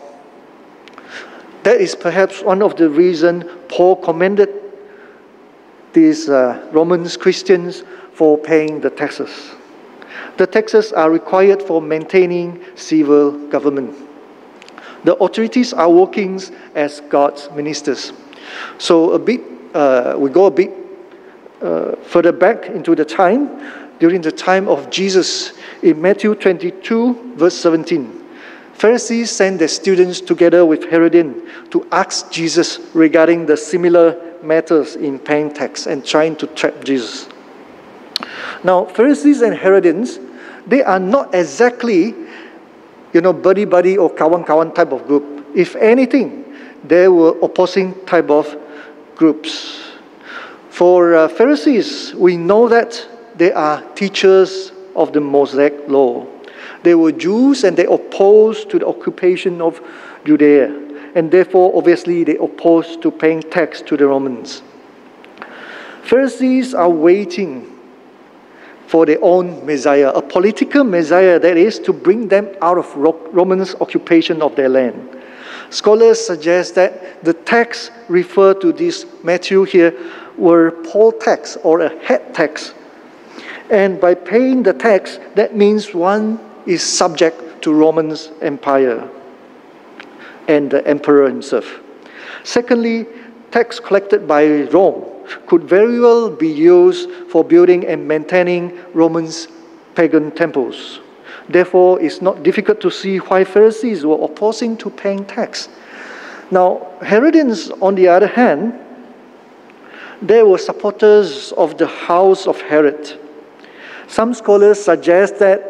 That 1.63 1.82
is 1.82 1.96
perhaps 1.96 2.41
one 2.41 2.62
of 2.62 2.76
the 2.76 2.89
reasons 2.89 3.46
Paul 3.70 3.96
commended 3.96 4.50
these 5.94 6.30
uh, 6.30 6.68
Romans 6.72 7.18
Christians 7.18 7.84
for 8.13 8.38
paying 8.38 8.82
the 8.82 8.89
taxes. 8.89 9.52
The 10.38 10.46
taxes 10.46 10.91
are 10.94 11.10
required 11.10 11.62
for 11.62 11.82
maintaining 11.82 12.63
civil 12.76 13.32
government. 13.50 13.96
The 15.06 15.15
authorities 15.15 15.74
are 15.74 15.89
working 15.89 16.41
as 16.76 17.02
God's 17.10 17.50
ministers. 17.52 18.12
So 18.78 19.13
a 19.13 19.20
bit, 19.20 19.41
uh, 19.74 20.15
we 20.18 20.30
go 20.30 20.46
a 20.46 20.52
bit 20.52 20.72
uh, 21.62 21.96
further 22.04 22.32
back 22.32 22.68
into 22.68 22.96
the 22.96 23.06
time, 23.06 23.62
during 24.00 24.22
the 24.22 24.32
time 24.32 24.68
of 24.68 24.89
Jesus, 24.89 25.54
in 25.82 26.02
Matthew 26.02 26.36
22, 26.36 27.36
verse 27.36 27.56
17, 27.56 28.24
Pharisees 28.74 29.32
sent 29.32 29.60
their 29.60 29.70
students 29.70 30.20
together 30.20 30.65
with 30.65 30.84
Herodian 30.89 31.50
to 31.70 31.88
ask 31.91 32.30
Jesus 32.30 32.80
regarding 32.94 33.46
the 33.46 33.56
similar 33.56 34.20
matters 34.44 34.96
in 34.98 35.18
paying 35.18 35.54
tax 35.54 35.88
and 35.88 36.06
trying 36.06 36.36
to 36.38 36.48
trap 36.48 36.84
Jesus. 36.84 37.30
Now, 38.63 38.86
Pharisees 38.86 39.41
and 39.41 39.56
Herodians, 39.56 40.20
they 40.68 40.84
are 40.84 41.00
not 41.00 41.34
exactly, 41.34 42.15
you 43.13 43.22
know, 43.22 43.32
buddy 43.32 43.63
buddy 43.63 43.98
or 43.98 44.10
kawan 44.10 44.46
kawan 44.46 44.76
type 44.76 44.91
of 44.91 45.08
group. 45.08 45.48
If 45.56 45.76
anything, 45.78 46.44
they 46.84 47.08
were 47.08 47.38
opposing 47.41 47.94
type 48.06 48.30
of 48.30 48.56
groups. 49.15 49.94
For 50.76 51.16
uh, 51.16 51.30
Pharisees, 51.30 52.14
we 52.16 52.36
know 52.36 52.68
that 52.68 53.08
they 53.38 53.54
are 53.54 53.82
teachers 53.94 54.74
of 54.94 55.14
the 55.14 55.22
Mosaic 55.22 55.88
law. 55.88 56.28
They 56.84 56.96
were 56.96 57.14
Jews 57.14 57.64
and 57.64 57.78
they 57.78 57.86
opposed 57.86 58.70
to 58.72 58.80
the 58.80 58.86
occupation 58.86 59.62
of 59.62 59.80
Judea. 60.26 60.66
And 61.16 61.32
therefore, 61.32 61.72
obviously, 61.78 62.26
they 62.26 62.36
opposed 62.36 63.02
to 63.04 63.10
paying 63.10 63.42
tax 63.44 63.82
to 63.84 63.96
the 63.96 64.06
Romans. 64.06 64.64
Pharisees 66.04 66.74
are 66.74 66.90
waiting 66.90 67.72
for 68.88 69.06
their 69.06 69.24
own 69.24 69.66
Messiah, 69.66 70.10
a 70.10 70.22
political 70.22 70.84
Messiah 70.84 71.40
that 71.40 71.56
is 71.56 71.80
to 71.80 71.94
bring 71.94 72.28
them 72.28 72.50
out 72.62 72.78
of 72.78 72.94
Romans' 72.98 73.76
occupation 73.76 74.42
of 74.42 74.58
their 74.58 74.68
land. 74.68 75.22
Scholars 75.70 76.20
suggest 76.20 76.76
that 76.76 77.24
the 77.24 77.34
text 77.34 77.92
referred 78.10 78.60
to 78.60 78.74
this 78.74 79.06
Matthew 79.24 79.64
here 79.64 79.94
were 80.38 80.71
poll 80.84 81.12
tax 81.12 81.58
or 81.63 81.82
a 81.82 81.89
head 82.04 82.34
tax. 82.34 82.74
And 83.69 84.00
by 84.00 84.13
paying 84.13 84.63
the 84.63 84.74
tax, 84.74 85.19
that 85.36 85.56
means 85.56 85.93
one 85.93 86.39
is 86.65 86.84
subject 86.84 87.63
to 87.63 87.74
Roman's 87.74 88.32
empire 88.41 89.10
and 90.48 90.69
the 90.69 90.86
emperor 90.88 91.28
himself. 91.28 91.80
Secondly, 92.43 93.08
tax 93.52 93.80
collected 93.80 94.28
by 94.28 94.63
Rome 94.65 95.04
could 95.48 95.63
very 95.63 96.00
well 96.00 96.30
be 96.30 96.48
used 96.48 97.10
for 97.30 97.43
building 97.43 97.86
and 97.88 98.08
maintaining 98.08 98.78
Romans' 98.93 99.48
pagan 99.95 100.30
temples. 100.32 101.00
Therefore, 101.50 102.02
it's 102.02 102.21
not 102.21 102.43
difficult 102.43 102.82
to 102.82 102.91
see 102.91 103.17
why 103.17 103.43
Pharisees 103.43 104.06
were 104.06 104.24
opposing 104.24 104.78
to 104.78 104.89
paying 104.89 105.26
tax. 105.26 105.69
Now, 106.52 106.88
Herodians, 107.02 107.71
on 107.82 107.95
the 107.95 108.08
other 108.08 108.28
hand, 108.28 108.80
they 110.21 110.43
were 110.43 110.58
supporters 110.58 111.51
of 111.54 111.78
the 111.78 111.88
house 111.88 112.47
of 112.47 112.62
Herod. 112.62 113.19
Some 114.08 114.34
scholars 114.34 114.84
suggest 114.84 115.39
that, 115.39 115.62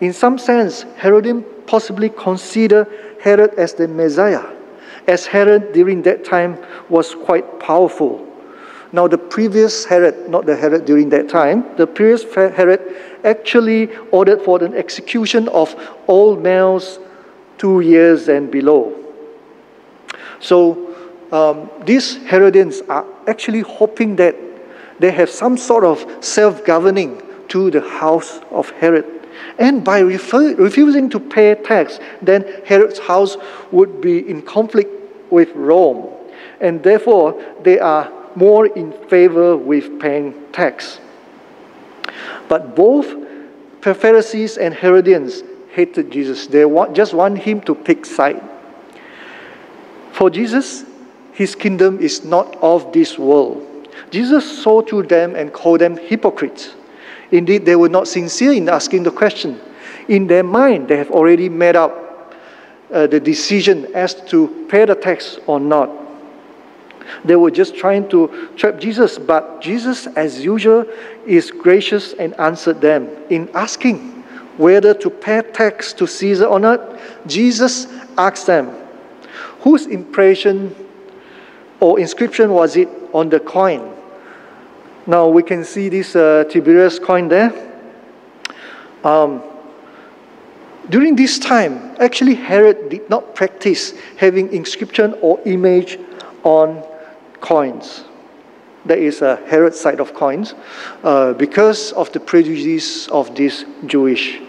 in 0.00 0.12
some 0.12 0.38
sense, 0.38 0.84
Herodim 0.96 1.44
possibly 1.66 2.08
considered 2.08 2.86
Herod 3.20 3.54
as 3.54 3.74
the 3.74 3.88
Messiah, 3.88 4.44
as 5.06 5.26
Herod 5.26 5.72
during 5.72 6.02
that 6.02 6.24
time 6.24 6.58
was 6.88 7.14
quite 7.14 7.60
powerful. 7.60 8.26
Now, 8.92 9.06
the 9.06 9.18
previous 9.18 9.84
Herod, 9.84 10.28
not 10.28 10.46
the 10.46 10.56
Herod 10.56 10.84
during 10.84 11.10
that 11.10 11.28
time, 11.28 11.64
the 11.76 11.86
previous 11.86 12.24
Herod 12.34 12.80
actually 13.24 13.94
ordered 14.10 14.42
for 14.42 14.58
the 14.58 14.66
execution 14.76 15.48
of 15.48 15.74
all 16.08 16.34
males 16.34 16.98
two 17.58 17.80
years 17.80 18.28
and 18.28 18.50
below. 18.50 18.96
So, 20.40 20.89
um, 21.32 21.70
these 21.84 22.16
Herodians 22.16 22.82
are 22.88 23.06
actually 23.26 23.60
hoping 23.60 24.16
that 24.16 24.36
they 24.98 25.10
have 25.10 25.30
some 25.30 25.56
sort 25.56 25.84
of 25.84 26.04
self 26.24 26.64
governing 26.64 27.22
to 27.48 27.70
the 27.70 27.80
house 27.80 28.40
of 28.50 28.70
Herod. 28.70 29.06
And 29.58 29.84
by 29.84 30.00
refer- 30.00 30.54
refusing 30.54 31.08
to 31.10 31.20
pay 31.20 31.54
tax, 31.54 31.98
then 32.20 32.44
Herod's 32.64 32.98
house 32.98 33.36
would 33.70 34.00
be 34.00 34.28
in 34.28 34.42
conflict 34.42 34.90
with 35.30 35.50
Rome. 35.54 36.08
And 36.60 36.82
therefore, 36.82 37.42
they 37.62 37.78
are 37.78 38.12
more 38.34 38.66
in 38.66 38.92
favor 39.08 39.56
with 39.56 40.00
paying 40.00 40.34
tax. 40.52 41.00
But 42.48 42.74
both 42.76 43.06
Pharisees 43.80 44.58
and 44.58 44.74
Herodians 44.74 45.42
hated 45.72 46.10
Jesus. 46.10 46.46
They 46.46 46.64
just 46.92 47.14
want 47.14 47.38
him 47.38 47.60
to 47.62 47.74
pick 47.74 48.04
side. 48.04 48.42
For 50.12 50.28
Jesus, 50.28 50.84
his 51.40 51.54
kingdom 51.54 51.98
is 52.00 52.22
not 52.22 52.54
of 52.56 52.92
this 52.92 53.18
world. 53.18 53.66
Jesus 54.10 54.62
saw 54.62 54.82
through 54.82 55.04
them 55.04 55.34
and 55.34 55.50
called 55.50 55.80
them 55.80 55.96
hypocrites. 55.96 56.74
Indeed, 57.30 57.64
they 57.64 57.76
were 57.76 57.88
not 57.88 58.06
sincere 58.06 58.52
in 58.52 58.68
asking 58.68 59.04
the 59.04 59.10
question. 59.10 59.58
In 60.06 60.26
their 60.26 60.42
mind, 60.42 60.88
they 60.88 60.98
have 60.98 61.10
already 61.10 61.48
made 61.48 61.76
up 61.76 62.34
uh, 62.92 63.06
the 63.06 63.18
decision 63.18 63.86
as 63.94 64.12
to 64.26 64.66
pay 64.68 64.84
the 64.84 64.94
tax 64.94 65.38
or 65.46 65.58
not. 65.58 65.88
They 67.24 67.36
were 67.36 67.50
just 67.50 67.74
trying 67.74 68.10
to 68.10 68.50
trap 68.58 68.78
Jesus, 68.78 69.16
but 69.16 69.62
Jesus, 69.62 70.08
as 70.08 70.44
usual, 70.44 70.84
is 71.24 71.50
gracious 71.50 72.12
and 72.12 72.38
answered 72.38 72.82
them 72.82 73.08
in 73.30 73.48
asking 73.54 73.96
whether 74.58 74.92
to 74.92 75.08
pay 75.08 75.40
tax 75.40 75.94
to 75.94 76.06
Caesar 76.06 76.44
or 76.44 76.60
not. 76.60 77.00
Jesus 77.26 77.86
asked 78.18 78.46
them, 78.46 78.76
Whose 79.60 79.86
impression 79.86 80.76
or 81.80 81.98
inscription 81.98 82.52
was 82.52 82.76
it 82.76 82.88
on 83.12 83.28
the 83.28 83.40
coin? 83.40 83.96
Now 85.06 85.28
we 85.28 85.42
can 85.42 85.64
see 85.64 85.88
this 85.88 86.14
uh, 86.14 86.44
Tiberius 86.48 86.98
coin 86.98 87.28
there. 87.28 87.52
Um, 89.02 89.42
during 90.88 91.16
this 91.16 91.38
time, 91.38 91.94
actually, 91.98 92.34
Herod 92.34 92.88
did 92.90 93.08
not 93.08 93.34
practice 93.34 93.94
having 94.16 94.52
inscription 94.52 95.14
or 95.20 95.40
image 95.46 95.98
on 96.42 96.82
coins. 97.40 98.04
That 98.86 98.98
is 98.98 99.22
a 99.22 99.36
Herod 99.46 99.74
side 99.74 100.00
of 100.00 100.14
coins 100.14 100.54
uh, 101.04 101.34
because 101.34 101.92
of 101.92 102.10
the 102.12 102.20
prejudice 102.20 103.08
of 103.08 103.34
this 103.34 103.64
Jewish. 103.86 104.40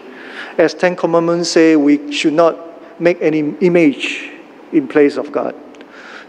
As 0.58 0.74
Ten 0.74 0.96
Commandments 0.96 1.50
say, 1.50 1.76
we 1.76 2.12
should 2.12 2.32
not 2.32 3.00
make 3.00 3.20
any 3.20 3.40
image 3.60 4.30
in 4.72 4.88
place 4.88 5.16
of 5.16 5.32
God. 5.32 5.54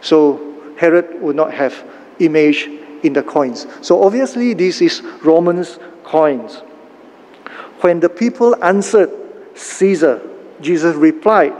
So 0.02 0.53
Herod 0.84 1.22
would 1.22 1.38
not 1.38 1.54
have 1.54 1.74
image 2.20 2.68
in 3.04 3.14
the 3.14 3.24
coins. 3.24 3.68
So 3.80 4.04
obviously 4.04 4.54
this 4.54 4.82
is 4.82 5.02
Romans 5.24 5.80
coins. 6.04 6.58
When 7.80 8.02
the 8.02 8.10
people 8.10 8.62
answered 8.62 9.10
Caesar, 9.56 10.20
Jesus 10.60 10.94
replied, 10.98 11.54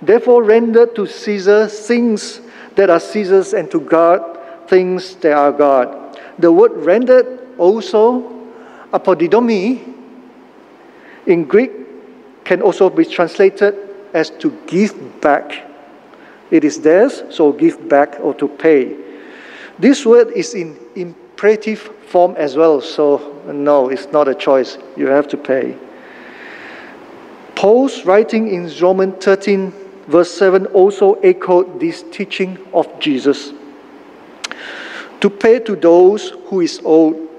Therefore 0.00 0.44
render 0.44 0.86
to 0.94 1.06
Caesar 1.06 1.66
things 1.66 2.40
that 2.76 2.88
are 2.88 3.00
Caesar's 3.00 3.52
and 3.52 3.68
to 3.72 3.80
God 3.80 4.22
things 4.68 5.16
that 5.16 5.32
are 5.32 5.50
God. 5.50 6.16
The 6.38 6.52
word 6.52 6.70
rendered 6.86 7.40
also 7.58 8.46
apodidomi 8.92 9.92
in 11.26 11.44
Greek 11.46 11.72
can 12.44 12.62
also 12.62 12.88
be 12.88 13.04
translated 13.06 13.74
as 14.14 14.30
to 14.38 14.56
give 14.68 15.20
back. 15.20 15.71
It 16.52 16.64
is 16.64 16.82
theirs, 16.82 17.22
so 17.30 17.50
give 17.50 17.88
back 17.88 18.18
or 18.20 18.34
to 18.34 18.46
pay. 18.46 18.94
This 19.78 20.04
word 20.04 20.30
is 20.32 20.52
in 20.52 20.78
imperative 20.94 21.80
form 22.08 22.36
as 22.36 22.56
well, 22.56 22.82
so 22.82 23.42
no, 23.46 23.88
it's 23.88 24.12
not 24.12 24.28
a 24.28 24.34
choice. 24.34 24.76
You 24.94 25.06
have 25.06 25.26
to 25.28 25.38
pay. 25.38 25.78
Paul's 27.54 28.04
writing 28.04 28.52
in 28.52 28.70
Romans 28.82 29.24
13 29.24 29.72
verse 30.08 30.30
7 30.30 30.66
also 30.66 31.14
echoed 31.24 31.80
this 31.80 32.04
teaching 32.12 32.58
of 32.74 33.00
Jesus. 33.00 33.52
To 35.22 35.30
pay 35.30 35.58
to 35.60 35.74
those 35.74 36.34
who 36.48 36.60
is 36.60 36.82
owed, 36.84 37.30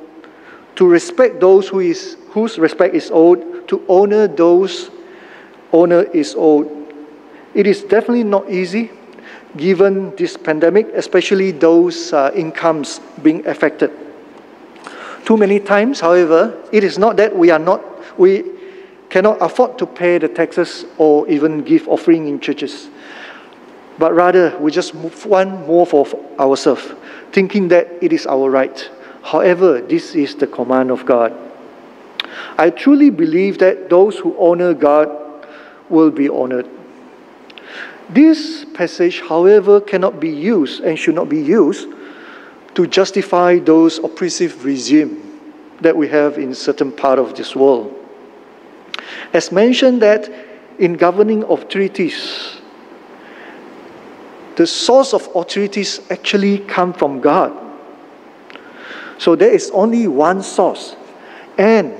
to 0.75 0.87
respect 0.87 1.39
those 1.39 1.67
who 1.67 1.81
is, 1.81 2.17
whose 2.31 2.57
respect 2.57 2.95
is 2.95 3.11
owed, 3.13 3.67
to 3.67 3.85
honor 3.87 4.27
those 4.27 4.89
honor 5.71 6.01
is 6.01 6.33
owed. 6.35 6.67
It 7.53 7.67
is 7.67 7.83
definitely 7.83 8.23
not 8.23 8.49
easy 8.49 8.89
given 9.57 10.15
this 10.15 10.37
pandemic, 10.37 10.87
especially 10.93 11.51
those 11.51 12.13
uh, 12.13 12.31
incomes 12.33 12.99
being 13.21 13.45
affected. 13.45 13.91
Too 15.25 15.37
many 15.37 15.59
times, 15.59 15.99
however, 15.99 16.61
it 16.71 16.83
is 16.83 16.97
not 16.97 17.17
that 17.17 17.35
we 17.35 17.49
are 17.49 17.59
not, 17.59 17.81
we 18.19 18.43
cannot 19.09 19.37
afford 19.41 19.77
to 19.77 19.85
pay 19.85 20.17
the 20.17 20.27
taxes 20.27 20.85
or 20.97 21.27
even 21.29 21.63
give 21.63 21.87
offering 21.87 22.27
in 22.27 22.39
churches. 22.39 22.89
But 23.99 24.13
rather, 24.13 24.57
we 24.59 24.71
just 24.71 24.95
want 24.95 25.67
more 25.67 25.85
for 25.85 26.07
ourselves, 26.39 26.93
thinking 27.31 27.67
that 27.69 27.87
it 28.01 28.11
is 28.11 28.25
our 28.25 28.49
right. 28.49 28.89
However, 29.21 29.81
this 29.81 30.15
is 30.15 30.35
the 30.35 30.47
command 30.47 30.91
of 30.91 31.05
God. 31.05 31.31
I 32.57 32.69
truly 32.71 33.09
believe 33.09 33.59
that 33.59 33.89
those 33.89 34.17
who 34.17 34.35
honor 34.39 34.73
God 34.73 35.09
will 35.89 36.11
be 36.11 36.27
honored. 36.27 36.67
This 38.09 38.65
passage, 38.73 39.21
however, 39.21 39.81
cannot 39.81 40.19
be 40.19 40.29
used 40.29 40.83
and 40.83 40.97
should 40.97 41.15
not 41.15 41.29
be 41.29 41.41
used 41.41 41.87
to 42.75 42.87
justify 42.87 43.59
those 43.59 43.99
oppressive 43.99 44.65
regime 44.65 45.41
that 45.81 45.95
we 45.95 46.07
have 46.07 46.37
in 46.37 46.53
certain 46.53 46.91
part 46.91 47.19
of 47.19 47.35
this 47.35 47.55
world. 47.55 47.93
As 49.33 49.51
mentioned 49.51 50.01
that 50.01 50.29
in 50.79 50.93
governing 50.93 51.43
authorities, 51.43 52.59
the 54.55 54.67
source 54.67 55.13
of 55.13 55.27
authorities 55.35 56.01
actually 56.09 56.59
come 56.59 56.93
from 56.93 57.19
God. 57.19 57.51
So 59.17 59.35
there 59.35 59.51
is 59.51 59.71
only 59.71 60.07
one 60.07 60.43
source. 60.43 60.95
And 61.57 61.93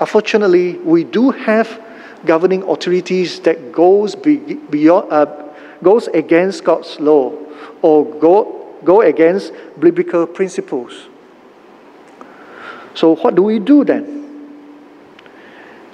unfortunately, 0.00 0.78
we 0.78 1.04
do 1.04 1.30
have 1.30 1.83
governing 2.26 2.62
authorities 2.62 3.40
that 3.40 3.72
goes 3.72 4.14
beyond, 4.14 5.12
uh, 5.12 5.26
goes 5.82 6.08
against 6.08 6.64
God's 6.64 6.98
law 7.00 7.32
or 7.82 8.04
go, 8.18 8.74
go 8.84 9.02
against 9.02 9.52
biblical 9.78 10.26
principles. 10.26 11.08
So 12.94 13.16
what 13.16 13.34
do 13.34 13.42
we 13.42 13.58
do 13.58 13.84
then? 13.84 14.22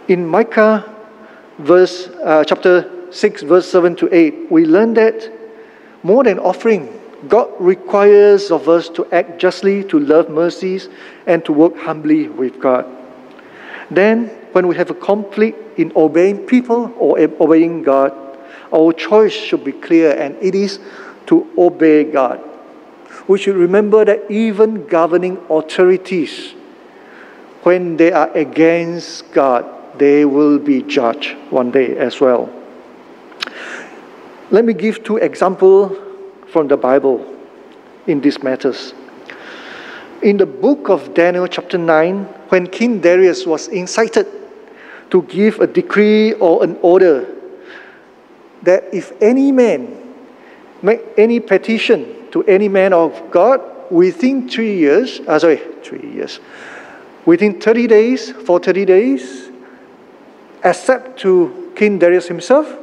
In 0.08 0.26
Micah 0.26 0.84
verse, 1.58 2.08
uh, 2.24 2.44
chapter 2.44 3.12
6, 3.12 3.42
verse 3.42 3.68
7 3.68 3.96
to 3.96 4.14
8, 4.14 4.50
we 4.50 4.64
learn 4.64 4.94
that 4.94 5.30
more 6.02 6.24
than 6.24 6.38
offering, 6.38 7.00
God 7.28 7.50
requires 7.58 8.50
of 8.50 8.68
us 8.68 8.88
to 8.90 9.06
act 9.12 9.38
justly, 9.38 9.84
to 9.84 9.98
love 9.98 10.30
mercies, 10.30 10.88
and 11.26 11.44
to 11.44 11.52
work 11.52 11.76
humbly 11.76 12.28
with 12.28 12.58
God. 12.60 12.86
Then, 13.90 14.30
when 14.52 14.66
we 14.66 14.76
have 14.76 14.90
a 14.90 14.94
conflict 14.94 15.78
in 15.78 15.92
obeying 15.96 16.38
people 16.46 16.92
or 16.98 17.18
obeying 17.18 17.82
God, 17.82 18.12
our 18.72 18.92
choice 18.92 19.32
should 19.32 19.64
be 19.64 19.72
clear, 19.72 20.12
and 20.12 20.36
it 20.40 20.54
is 20.54 20.78
to 21.26 21.46
obey 21.56 22.04
God. 22.04 22.40
We 23.28 23.38
should 23.38 23.56
remember 23.56 24.04
that 24.04 24.30
even 24.30 24.86
governing 24.86 25.38
authorities, 25.48 26.54
when 27.62 27.96
they 27.96 28.12
are 28.12 28.30
against 28.32 29.30
God, 29.32 29.64
they 29.98 30.24
will 30.24 30.58
be 30.58 30.82
judged 30.82 31.36
one 31.50 31.70
day 31.70 31.96
as 31.96 32.20
well. 32.20 32.50
Let 34.50 34.64
me 34.64 34.72
give 34.72 35.04
two 35.04 35.18
examples 35.18 35.96
from 36.50 36.68
the 36.68 36.76
Bible 36.76 37.24
in 38.06 38.20
these 38.20 38.42
matters. 38.42 38.94
In 40.22 40.36
the 40.36 40.46
book 40.46 40.88
of 40.88 41.14
Daniel, 41.14 41.46
chapter 41.46 41.78
9, 41.78 42.24
when 42.48 42.66
King 42.66 43.00
Darius 43.00 43.46
was 43.46 43.68
incited 43.68 44.26
to 45.10 45.22
give 45.22 45.60
a 45.60 45.66
decree 45.66 46.32
or 46.34 46.62
an 46.64 46.78
order 46.82 47.26
that 48.62 48.84
if 48.92 49.12
any 49.20 49.52
man 49.52 49.96
make 50.82 51.00
any 51.16 51.40
petition 51.40 52.30
to 52.30 52.44
any 52.44 52.68
man 52.68 52.92
of 52.92 53.30
God 53.30 53.60
within 53.90 54.48
three 54.48 54.76
years, 54.76 55.20
uh, 55.26 55.38
sorry, 55.38 55.60
three 55.82 56.12
years, 56.12 56.40
within 57.26 57.60
30 57.60 57.86
days, 57.86 58.30
for 58.30 58.58
30 58.58 58.84
days, 58.84 59.50
except 60.64 61.18
to 61.20 61.72
King 61.74 61.98
Darius 61.98 62.28
himself, 62.28 62.76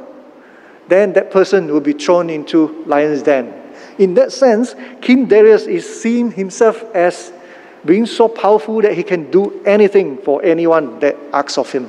then 0.88 1.12
that 1.14 1.30
person 1.30 1.66
will 1.68 1.80
be 1.80 1.92
thrown 1.92 2.30
into 2.30 2.84
lion's 2.86 3.22
den. 3.22 3.54
In 3.98 4.14
that 4.14 4.32
sense, 4.32 4.74
King 5.00 5.26
Darius 5.26 5.66
is 5.66 6.00
seeing 6.00 6.30
himself 6.32 6.82
as 6.94 7.32
being 7.84 8.06
so 8.06 8.28
powerful 8.28 8.80
that 8.82 8.94
he 8.94 9.02
can 9.02 9.30
do 9.30 9.62
anything 9.64 10.18
for 10.18 10.42
anyone 10.44 10.98
that 11.00 11.16
asks 11.32 11.58
of 11.58 11.70
him. 11.70 11.88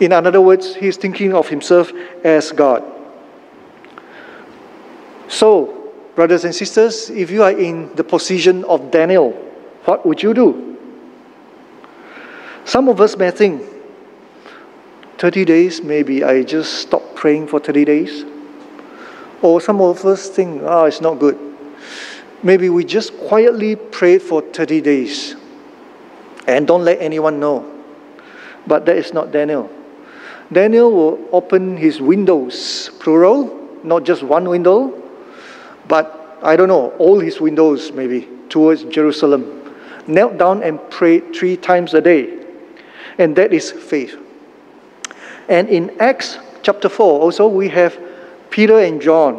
In 0.00 0.12
other 0.12 0.40
words, 0.40 0.74
he's 0.74 0.96
thinking 0.96 1.34
of 1.34 1.48
himself 1.48 1.92
as 2.24 2.52
God. 2.52 2.82
So, 5.28 5.92
brothers 6.14 6.44
and 6.44 6.54
sisters, 6.54 7.10
if 7.10 7.30
you 7.30 7.42
are 7.42 7.52
in 7.52 7.94
the 7.94 8.02
position 8.02 8.64
of 8.64 8.90
Daniel, 8.90 9.32
what 9.84 10.04
would 10.06 10.22
you 10.22 10.34
do? 10.34 10.76
Some 12.64 12.88
of 12.88 13.00
us 13.00 13.16
may 13.16 13.30
think, 13.30 13.62
30 15.18 15.44
days, 15.44 15.82
maybe 15.82 16.24
I 16.24 16.42
just 16.42 16.74
stop 16.80 17.02
praying 17.14 17.48
for 17.48 17.60
30 17.60 17.84
days. 17.84 18.24
Or 19.42 19.60
some 19.60 19.80
of 19.82 20.04
us 20.06 20.30
think, 20.30 20.62
oh, 20.64 20.84
it's 20.84 21.02
not 21.02 21.18
good. 21.18 21.38
Maybe 22.42 22.70
we 22.70 22.84
just 22.84 23.16
quietly 23.18 23.76
pray 23.76 24.18
for 24.18 24.40
30 24.40 24.80
days 24.80 25.36
and 26.46 26.66
don't 26.66 26.84
let 26.84 27.00
anyone 27.02 27.38
know. 27.38 27.70
But 28.66 28.86
that 28.86 28.96
is 28.96 29.12
not 29.12 29.30
Daniel. 29.30 29.70
Daniel 30.52 30.90
will 30.90 31.28
open 31.32 31.76
his 31.76 32.00
windows, 32.00 32.90
plural, 32.98 33.56
not 33.84 34.04
just 34.04 34.22
one 34.22 34.48
window, 34.48 35.00
but 35.86 36.38
I 36.42 36.56
don't 36.56 36.68
know, 36.68 36.90
all 36.98 37.20
his 37.20 37.40
windows 37.40 37.92
maybe 37.92 38.28
towards 38.48 38.84
Jerusalem, 38.84 39.74
knelt 40.06 40.38
down 40.38 40.62
and 40.62 40.78
prayed 40.90 41.34
three 41.34 41.56
times 41.56 41.94
a 41.94 42.00
day. 42.00 42.44
And 43.18 43.36
that 43.36 43.52
is 43.52 43.70
faith. 43.70 44.16
And 45.48 45.68
in 45.68 46.00
Acts 46.00 46.38
chapter 46.62 46.88
4, 46.88 47.20
also 47.20 47.46
we 47.46 47.68
have 47.68 47.98
Peter 48.50 48.80
and 48.80 49.00
John, 49.00 49.36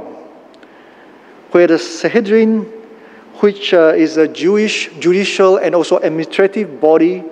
where 1.52 1.67
the 1.67 1.78
Sanhedrin, 1.78 2.63
which 3.41 3.74
uh, 3.74 3.93
is 3.95 4.15
a 4.15 4.28
Jewish 4.28 4.89
judicial 5.00 5.58
and 5.58 5.76
also 5.76 5.97
administrative 5.97 6.80
body, 6.80 7.24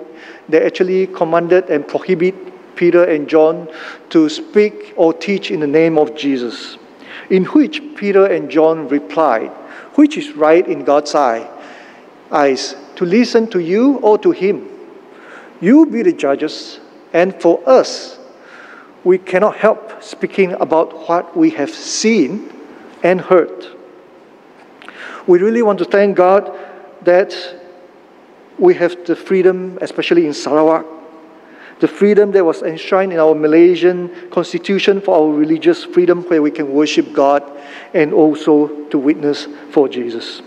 they 0.48 0.62
actually 0.64 1.06
commanded 1.06 1.70
and 1.70 1.86
prohibit 1.86 2.34
Peter 2.80 3.04
and 3.04 3.28
John 3.28 3.68
to 4.08 4.30
speak 4.30 4.94
or 4.96 5.12
teach 5.12 5.50
in 5.50 5.60
the 5.60 5.66
name 5.66 5.98
of 5.98 6.16
Jesus. 6.16 6.78
In 7.28 7.44
which 7.44 7.82
Peter 7.94 8.24
and 8.24 8.50
John 8.50 8.88
replied, 8.88 9.50
Which 9.96 10.16
is 10.16 10.32
right 10.32 10.66
in 10.66 10.84
God's 10.84 11.14
eye? 11.14 11.46
Eyes, 12.32 12.74
to 12.96 13.04
listen 13.04 13.50
to 13.50 13.58
you 13.58 13.98
or 13.98 14.16
to 14.20 14.30
him? 14.30 14.66
You 15.60 15.84
be 15.84 16.00
the 16.02 16.14
judges, 16.14 16.80
and 17.12 17.38
for 17.38 17.60
us, 17.68 18.18
we 19.04 19.18
cannot 19.18 19.56
help 19.56 20.02
speaking 20.02 20.52
about 20.52 21.06
what 21.06 21.36
we 21.36 21.50
have 21.50 21.68
seen 21.68 22.50
and 23.02 23.20
heard. 23.20 23.66
We 25.26 25.38
really 25.38 25.60
want 25.60 25.80
to 25.80 25.84
thank 25.84 26.16
God 26.16 26.50
that 27.02 27.34
we 28.58 28.72
have 28.76 29.04
the 29.04 29.16
freedom, 29.16 29.78
especially 29.82 30.26
in 30.26 30.32
Sarawak, 30.32 30.99
the 31.80 31.88
freedom 31.88 32.30
that 32.32 32.44
was 32.44 32.62
enshrined 32.62 33.12
in 33.12 33.18
our 33.18 33.34
Malaysian 33.34 34.30
constitution 34.30 35.00
for 35.00 35.16
our 35.16 35.32
religious 35.32 35.84
freedom, 35.84 36.22
where 36.24 36.42
we 36.42 36.50
can 36.50 36.72
worship 36.72 37.12
God 37.12 37.42
and 37.94 38.12
also 38.12 38.84
to 38.88 38.98
witness 38.98 39.48
for 39.70 39.88
Jesus. 39.88 40.42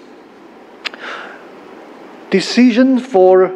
Decision 2.30 3.00
for 3.00 3.52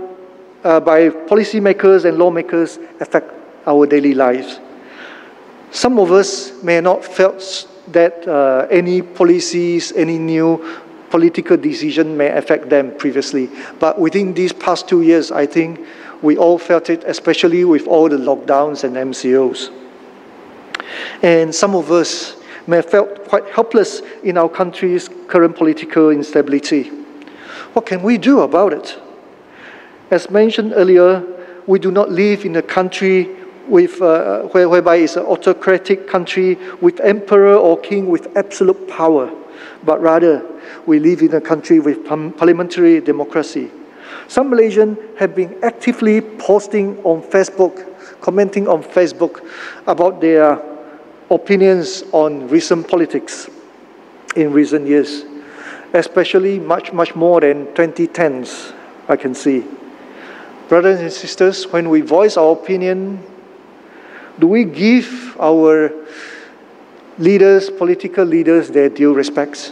uh, 0.63 0.79
by 0.79 1.09
policymakers 1.09 2.05
and 2.05 2.17
lawmakers 2.17 2.77
affect 2.99 3.31
our 3.65 3.85
daily 3.85 4.13
lives. 4.13 4.59
Some 5.71 5.99
of 5.99 6.11
us 6.11 6.63
may 6.63 6.81
not 6.81 7.03
felt 7.05 7.67
that 7.89 8.27
uh, 8.27 8.67
any 8.69 9.01
policies, 9.01 9.91
any 9.93 10.17
new 10.17 10.81
political 11.09 11.57
decision 11.57 12.17
may 12.17 12.29
affect 12.29 12.69
them 12.69 12.95
previously. 12.97 13.49
But 13.79 13.99
within 13.99 14.33
these 14.33 14.51
past 14.51 14.87
two 14.87 15.01
years, 15.01 15.31
I 15.31 15.45
think 15.45 15.79
we 16.21 16.37
all 16.37 16.57
felt 16.57 16.89
it, 16.89 17.03
especially 17.05 17.63
with 17.63 17.87
all 17.87 18.09
the 18.09 18.17
lockdowns 18.17 18.83
and 18.83 18.95
MCOs. 18.95 19.71
And 21.21 21.53
some 21.53 21.75
of 21.75 21.91
us 21.91 22.35
may 22.65 22.77
have 22.77 22.89
felt 22.89 23.27
quite 23.27 23.45
helpless 23.47 24.01
in 24.23 24.37
our 24.37 24.49
country's 24.49 25.09
current 25.27 25.55
political 25.55 26.09
instability. 26.09 26.89
What 27.73 27.85
can 27.85 28.03
we 28.03 28.17
do 28.17 28.41
about 28.41 28.73
it? 28.73 28.99
As 30.09 30.29
mentioned 30.29 30.73
earlier, 30.75 31.23
we 31.67 31.79
do 31.79 31.91
not 31.91 32.11
live 32.11 32.45
in 32.45 32.55
a 32.55 32.61
country 32.61 33.29
with, 33.67 34.01
uh, 34.01 34.43
where, 34.43 34.69
whereby 34.69 34.97
it's 34.97 35.17
an 35.17 35.23
autocratic 35.23 36.07
country 36.07 36.57
with 36.81 36.99
emperor 37.01 37.55
or 37.55 37.77
king 37.77 38.07
with 38.07 38.35
absolute 38.37 38.87
power, 38.87 39.29
but 39.83 40.01
rather 40.01 40.45
we 40.85 40.99
live 40.99 41.21
in 41.21 41.33
a 41.33 41.41
country 41.41 41.79
with 41.79 42.05
parliamentary 42.05 43.01
democracy. 43.01 43.69
Some 44.27 44.51
Malaysians 44.51 44.97
have 45.17 45.35
been 45.35 45.57
actively 45.63 46.21
posting 46.21 46.97
on 47.03 47.21
Facebook, 47.21 48.21
commenting 48.21 48.67
on 48.67 48.83
Facebook 48.83 49.47
about 49.87 50.21
their 50.21 50.61
opinions 51.29 52.03
on 52.11 52.47
recent 52.47 52.87
politics 52.87 53.49
in 54.35 54.51
recent 54.53 54.87
years, 54.87 55.25
especially 55.93 56.59
much, 56.59 56.93
much 56.93 57.15
more 57.15 57.41
than 57.41 57.65
2010s, 57.67 58.73
I 59.07 59.15
can 59.15 59.33
see. 59.33 59.65
Brothers 60.69 60.99
and 60.99 61.11
sisters, 61.11 61.67
when 61.67 61.89
we 61.89 62.01
voice 62.01 62.37
our 62.37 62.51
opinion, 62.51 63.23
do 64.39 64.47
we 64.47 64.65
give 64.65 65.35
our 65.39 65.91
leaders, 67.17 67.69
political 67.69 68.25
leaders, 68.25 68.69
their 68.69 68.89
due 68.89 69.13
respects? 69.13 69.71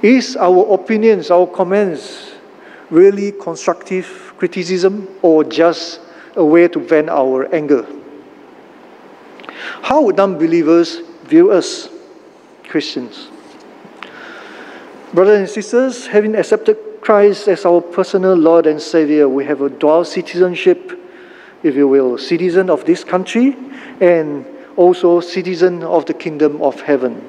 Is 0.00 0.36
our 0.36 0.72
opinions, 0.72 1.30
our 1.30 1.46
comments, 1.46 2.32
really 2.90 3.32
constructive 3.32 4.32
criticism 4.38 5.08
or 5.22 5.44
just 5.44 6.00
a 6.36 6.44
way 6.44 6.68
to 6.68 6.78
vent 6.78 7.08
our 7.08 7.52
anger? 7.54 7.86
How 9.82 10.02
would 10.02 10.16
non-believers 10.16 11.00
view 11.24 11.50
us, 11.50 11.88
Christians? 12.64 13.28
Brothers 15.12 15.38
and 15.38 15.48
sisters, 15.48 16.06
having 16.06 16.34
accepted 16.34 16.76
Christ 17.00 17.48
as 17.48 17.64
our 17.64 17.80
personal 17.80 18.34
Lord 18.34 18.66
and 18.66 18.80
Savior, 18.80 19.28
we 19.28 19.44
have 19.46 19.62
a 19.62 19.70
dual 19.70 20.04
citizenship, 20.04 20.92
if 21.62 21.74
you 21.74 21.88
will, 21.88 22.18
citizen 22.18 22.68
of 22.68 22.84
this 22.84 23.04
country 23.04 23.56
and 24.00 24.44
also 24.76 25.20
citizen 25.20 25.82
of 25.82 26.06
the 26.06 26.14
kingdom 26.14 26.60
of 26.60 26.80
heaven. 26.80 27.26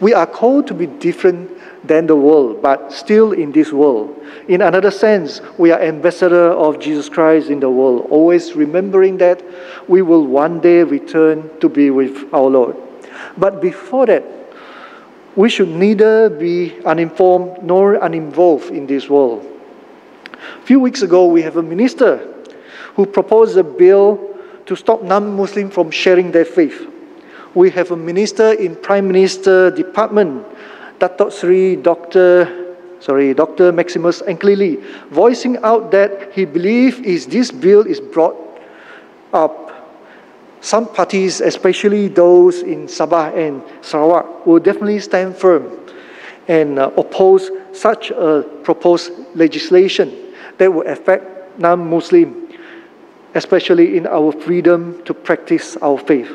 We 0.00 0.12
are 0.12 0.26
called 0.26 0.66
to 0.68 0.74
be 0.74 0.86
different 0.86 1.57
than 1.84 2.06
the 2.06 2.16
world, 2.16 2.60
but 2.62 2.92
still 2.92 3.32
in 3.32 3.52
this 3.52 3.72
world. 3.72 4.14
In 4.48 4.62
another 4.62 4.90
sense, 4.90 5.40
we 5.58 5.70
are 5.70 5.80
ambassador 5.80 6.50
of 6.50 6.78
Jesus 6.80 7.08
Christ 7.08 7.50
in 7.50 7.60
the 7.60 7.70
world, 7.70 8.06
always 8.10 8.54
remembering 8.54 9.18
that 9.18 9.42
we 9.88 10.02
will 10.02 10.26
one 10.26 10.60
day 10.60 10.82
return 10.82 11.50
to 11.60 11.68
be 11.68 11.90
with 11.90 12.32
our 12.34 12.48
Lord. 12.48 12.76
But 13.36 13.60
before 13.60 14.06
that, 14.06 14.24
we 15.36 15.48
should 15.48 15.68
neither 15.68 16.28
be 16.28 16.74
uninformed 16.84 17.62
nor 17.62 17.94
uninvolved 17.94 18.70
in 18.70 18.86
this 18.86 19.08
world. 19.08 19.46
A 20.34 20.66
few 20.66 20.80
weeks 20.80 21.02
ago, 21.02 21.26
we 21.26 21.42
have 21.42 21.56
a 21.56 21.62
minister 21.62 22.34
who 22.94 23.06
proposed 23.06 23.56
a 23.56 23.62
bill 23.62 24.36
to 24.66 24.74
stop 24.74 25.02
non-Muslims 25.02 25.72
from 25.72 25.90
sharing 25.90 26.32
their 26.32 26.44
faith. 26.44 26.86
We 27.54 27.70
have 27.70 27.90
a 27.92 27.96
minister 27.96 28.52
in 28.52 28.76
Prime 28.76 29.06
Minister 29.06 29.70
Department 29.70 30.44
Datuk 30.98 31.32
Sri 31.32 31.76
Dr. 31.76 32.68
Sorry, 33.00 33.32
Dr. 33.32 33.70
Maximus 33.70 34.22
Ongkili, 34.22 34.82
voicing 35.10 35.56
out 35.62 35.92
that 35.92 36.32
he 36.32 36.44
believes 36.44 36.98
if 36.98 37.30
this 37.30 37.50
bill 37.52 37.86
is 37.86 38.00
brought 38.00 38.34
up, 39.32 39.70
some 40.60 40.88
parties, 40.90 41.40
especially 41.40 42.08
those 42.08 42.62
in 42.62 42.90
Sabah 42.90 43.30
and 43.38 43.62
Sarawak, 43.86 44.44
will 44.46 44.58
definitely 44.58 44.98
stand 44.98 45.36
firm 45.36 45.78
and 46.48 46.78
uh, 46.78 46.90
oppose 46.96 47.50
such 47.72 48.10
a 48.10 48.42
proposed 48.64 49.12
legislation 49.36 50.34
that 50.58 50.72
will 50.72 50.86
affect 50.88 51.60
non-Muslim, 51.60 52.50
especially 53.34 53.96
in 53.96 54.08
our 54.08 54.32
freedom 54.32 54.98
to 55.04 55.14
practice 55.14 55.76
our 55.76 55.98
faith. 55.98 56.34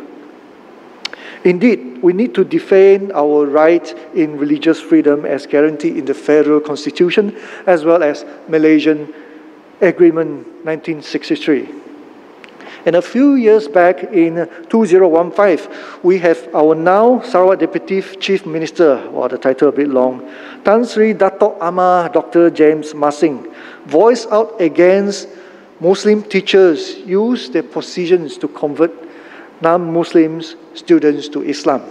Indeed, 1.44 2.02
we 2.02 2.14
need 2.14 2.34
to 2.36 2.46
defend 2.46 3.12
our 3.12 3.46
right 3.46 3.88
in 4.16 4.38
religious 4.38 4.80
freedom 4.80 5.26
as 5.26 5.46
guaranteed 5.46 5.98
in 5.98 6.06
the 6.06 6.14
federal 6.14 6.62
constitution 6.62 7.36
as 7.68 7.84
well 7.84 8.02
as 8.02 8.26
Malaysian 8.48 9.14
Agreement 9.82 10.48
1963. 10.64 11.70
And 12.86 12.96
a 12.98 13.02
few 13.02 13.36
years 13.36 13.68
back 13.68 14.04
in 14.04 14.50
2015, 14.70 15.70
we 16.04 16.18
have 16.20 16.54
our 16.54 16.76
now 16.76 17.22
Sarawak 17.22 17.60
Deputy 17.60 18.02
Chief 18.02 18.46
Minister, 18.46 19.00
or 19.08 19.30
the 19.30 19.38
title 19.38 19.70
a 19.70 19.72
bit 19.72 19.88
long, 19.88 20.30
Tan 20.66 20.86
Sri 20.86 21.14
Dato 21.14 21.58
Amar 21.62 22.10
Dr. 22.10 22.50
James 22.50 22.94
Masing, 22.94 23.54
voiced 23.86 24.30
out 24.32 24.60
against 24.60 25.30
Muslim 25.80 26.24
teachers 26.24 26.98
use 27.00 27.50
their 27.50 27.64
positions 27.64 28.38
to 28.38 28.48
convert 28.50 28.92
non-Muslims 29.62 30.56
students 30.74 31.28
to 31.30 31.42
Islam. 31.44 31.82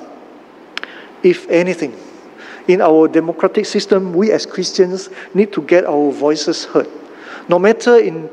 If 1.23 1.49
anything, 1.49 1.97
in 2.69 2.81
our 2.81 3.09
democratic 3.09 3.67
system, 3.67 4.13
we 4.13 4.31
as 4.31 4.47
Christians 4.47 5.09
need 5.35 5.53
to 5.53 5.63
get 5.63 5.85
our 5.85 6.13
voices 6.13 6.65
heard. 6.65 6.89
No 7.49 7.59
matter 7.59 7.99
in 7.99 8.31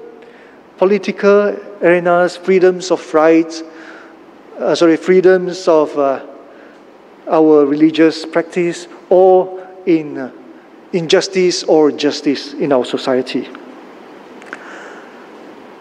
political 0.78 1.58
arenas, 1.82 2.38
freedoms 2.38 2.92
of 2.92 3.14
rights, 3.14 3.64
uh, 4.60 4.76
sorry, 4.76 4.98
freedoms 4.98 5.68
of 5.68 5.98
uh, 5.98 6.26
our 7.28 7.66
religious 7.66 8.26
practice, 8.26 8.88
or 9.10 9.68
in 9.86 10.18
uh, 10.18 10.32
injustice 10.94 11.64
or 11.64 11.92
justice 11.92 12.54
in 12.54 12.72
our 12.72 12.86
society. 12.86 13.48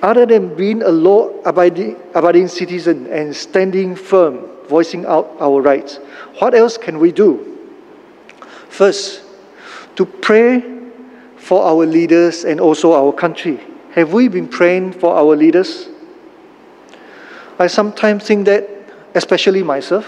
Other 0.03 0.27
than 0.27 0.55
being 0.55 0.83
a 0.83 0.91
law 0.91 1.31
abiding, 1.45 2.49
citizen 2.49 3.07
and 3.09 3.35
standing 3.35 3.97
firm, 3.97 4.47
voicing 4.69 5.05
out 5.07 5.37
our 5.41 5.61
rights, 5.61 5.97
what 6.39 6.55
else 6.55 6.79
can 6.79 6.99
we 7.01 7.11
do? 7.11 7.59
First, 8.69 9.23
to 9.97 10.07
pray 10.07 10.63
for 11.37 11.65
our 11.65 11.85
leaders 11.85 12.45
and 12.45 12.61
also 12.61 12.93
our 12.93 13.13
country. 13.13 13.59
Have 13.93 14.13
we 14.13 14.29
been 14.29 14.47
praying 14.47 14.93
for 14.93 15.17
our 15.17 15.35
leaders? 15.35 15.89
I 17.59 17.67
sometimes 17.67 18.25
think 18.25 18.47
that, 18.47 18.69
especially 19.15 19.65
myself, 19.65 20.07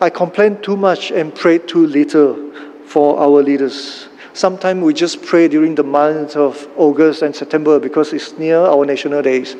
I 0.00 0.10
complain 0.10 0.62
too 0.62 0.76
much 0.76 1.10
and 1.10 1.34
pray 1.34 1.58
too 1.58 1.86
little 1.86 2.52
for 2.86 3.18
our 3.18 3.42
leaders. 3.42 4.09
Sometimes 4.32 4.82
we 4.82 4.94
just 4.94 5.22
pray 5.22 5.48
during 5.48 5.74
the 5.74 5.82
month 5.82 6.36
of 6.36 6.68
August 6.76 7.22
and 7.22 7.34
September 7.34 7.80
because 7.80 8.12
it's 8.12 8.38
near 8.38 8.58
our 8.58 8.84
national 8.84 9.22
days. 9.22 9.56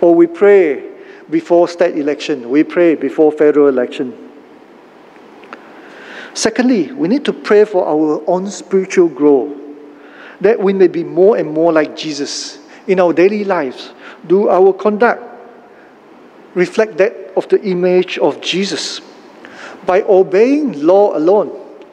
Or 0.00 0.14
we 0.14 0.26
pray 0.26 0.90
before 1.30 1.68
state 1.68 1.96
election, 1.96 2.50
we 2.50 2.64
pray 2.64 2.94
before 2.94 3.30
federal 3.30 3.68
election. 3.68 4.30
Secondly, 6.34 6.92
we 6.92 7.08
need 7.08 7.24
to 7.24 7.32
pray 7.32 7.64
for 7.64 7.86
our 7.86 8.22
own 8.28 8.50
spiritual 8.50 9.08
growth, 9.08 9.56
that 10.40 10.58
we 10.60 10.72
may 10.72 10.88
be 10.88 11.04
more 11.04 11.36
and 11.36 11.50
more 11.50 11.72
like 11.72 11.96
Jesus 11.96 12.58
in 12.86 13.00
our 13.00 13.12
daily 13.12 13.44
lives. 13.44 13.92
Do 14.26 14.48
our 14.48 14.72
conduct 14.72 15.22
reflect 16.54 16.96
that 16.98 17.12
of 17.36 17.48
the 17.48 17.60
image 17.62 18.18
of 18.18 18.40
Jesus? 18.40 19.00
By 19.86 20.02
obeying 20.02 20.84
law 20.84 21.16
alone, 21.16 21.50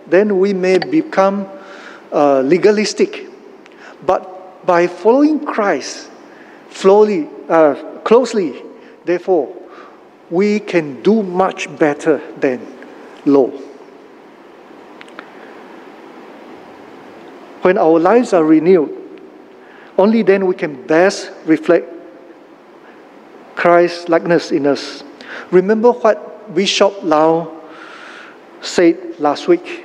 then 0.08 0.40
we 0.40 0.54
may 0.54 0.78
become 0.78 1.48
uh, 2.12 2.42
legalistic. 2.42 3.28
But 4.06 4.66
by 4.66 4.88
following 4.88 5.46
Christ 5.46 6.10
slowly, 6.72 7.30
uh, 7.50 7.76
closely, 8.04 8.62
therefore, 9.06 9.54
we 10.30 10.60
can 10.60 11.02
do 11.02 11.22
much 11.22 11.70
better 11.78 12.22
than 12.40 12.66
law. 13.26 13.50
When 17.62 17.78
our 17.78 18.00
lives 18.00 18.34
are 18.34 18.44
renewed, 18.44 18.94
only 19.98 20.22
then 20.22 20.46
we 20.46 20.56
can 20.56 20.86
best 20.86 21.32
reflect 21.46 21.92
Christ's 23.56 24.10
likeness 24.10 24.52
in 24.52 24.68
us. 24.68 25.04
Remember 25.52 25.92
what 25.92 26.54
Bishop 26.54 27.02
Lau 27.02 27.62
said 28.62 29.20
last 29.20 29.48
week. 29.48 29.85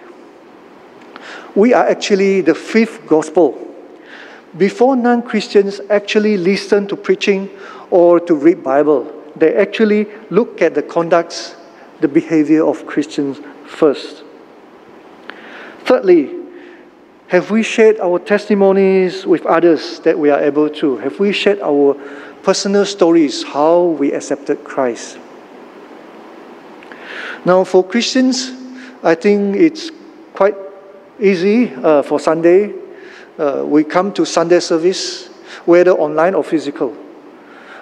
We 1.55 1.75
are 1.75 1.87
actually 1.87 2.43
the 2.43 2.55
fifth 2.55 3.07
gospel. 3.07 3.67
Before 4.57 4.97
non-Christians 4.97 5.81
actually 5.91 6.37
listen 6.37 6.87
to 6.89 6.97
preaching 6.97 7.51
or 7.91 8.21
to 8.21 8.35
read 8.35 8.63
Bible, 8.63 9.13
they 9.37 9.55
actually 9.55 10.07
look 10.31 10.63
at 10.63 10.75
the 10.75 10.83
conducts, 10.83 11.57
the 12.01 12.09
behavior 12.09 12.65
of 12.65 12.87
Christians 12.87 13.41
first. 13.67 14.25
Thirdly, 15.85 16.37
have 17.29 17.51
we 17.51 17.63
shared 17.63 18.01
our 18.01 18.19
testimonies 18.19 19.25
with 19.25 19.47
others 19.47 20.01
that 20.01 20.19
we 20.19 20.31
are 20.31 20.41
able 20.41 20.69
to? 20.69 20.97
Have 20.99 21.21
we 21.21 21.33
shared 21.33 21.61
our 21.61 21.95
personal 22.43 22.85
stories, 22.85 23.45
how 23.45 23.83
we 23.99 24.13
accepted 24.13 24.65
Christ? 24.65 25.19
Now, 27.45 27.65
for 27.65 27.85
Christians, 27.85 28.51
I 29.03 29.15
think 29.15 29.57
it's 29.57 29.91
quite 30.35 30.57
easy 31.21 31.75
uh, 31.75 32.03
for 32.03 32.19
Sunday. 32.19 32.75
Uh, 33.39 33.65
we 33.67 33.85
come 33.85 34.13
to 34.13 34.25
Sunday 34.25 34.61
service, 34.61 35.29
whether 35.65 35.93
online 35.93 36.35
or 36.35 36.43
physical. 36.43 36.97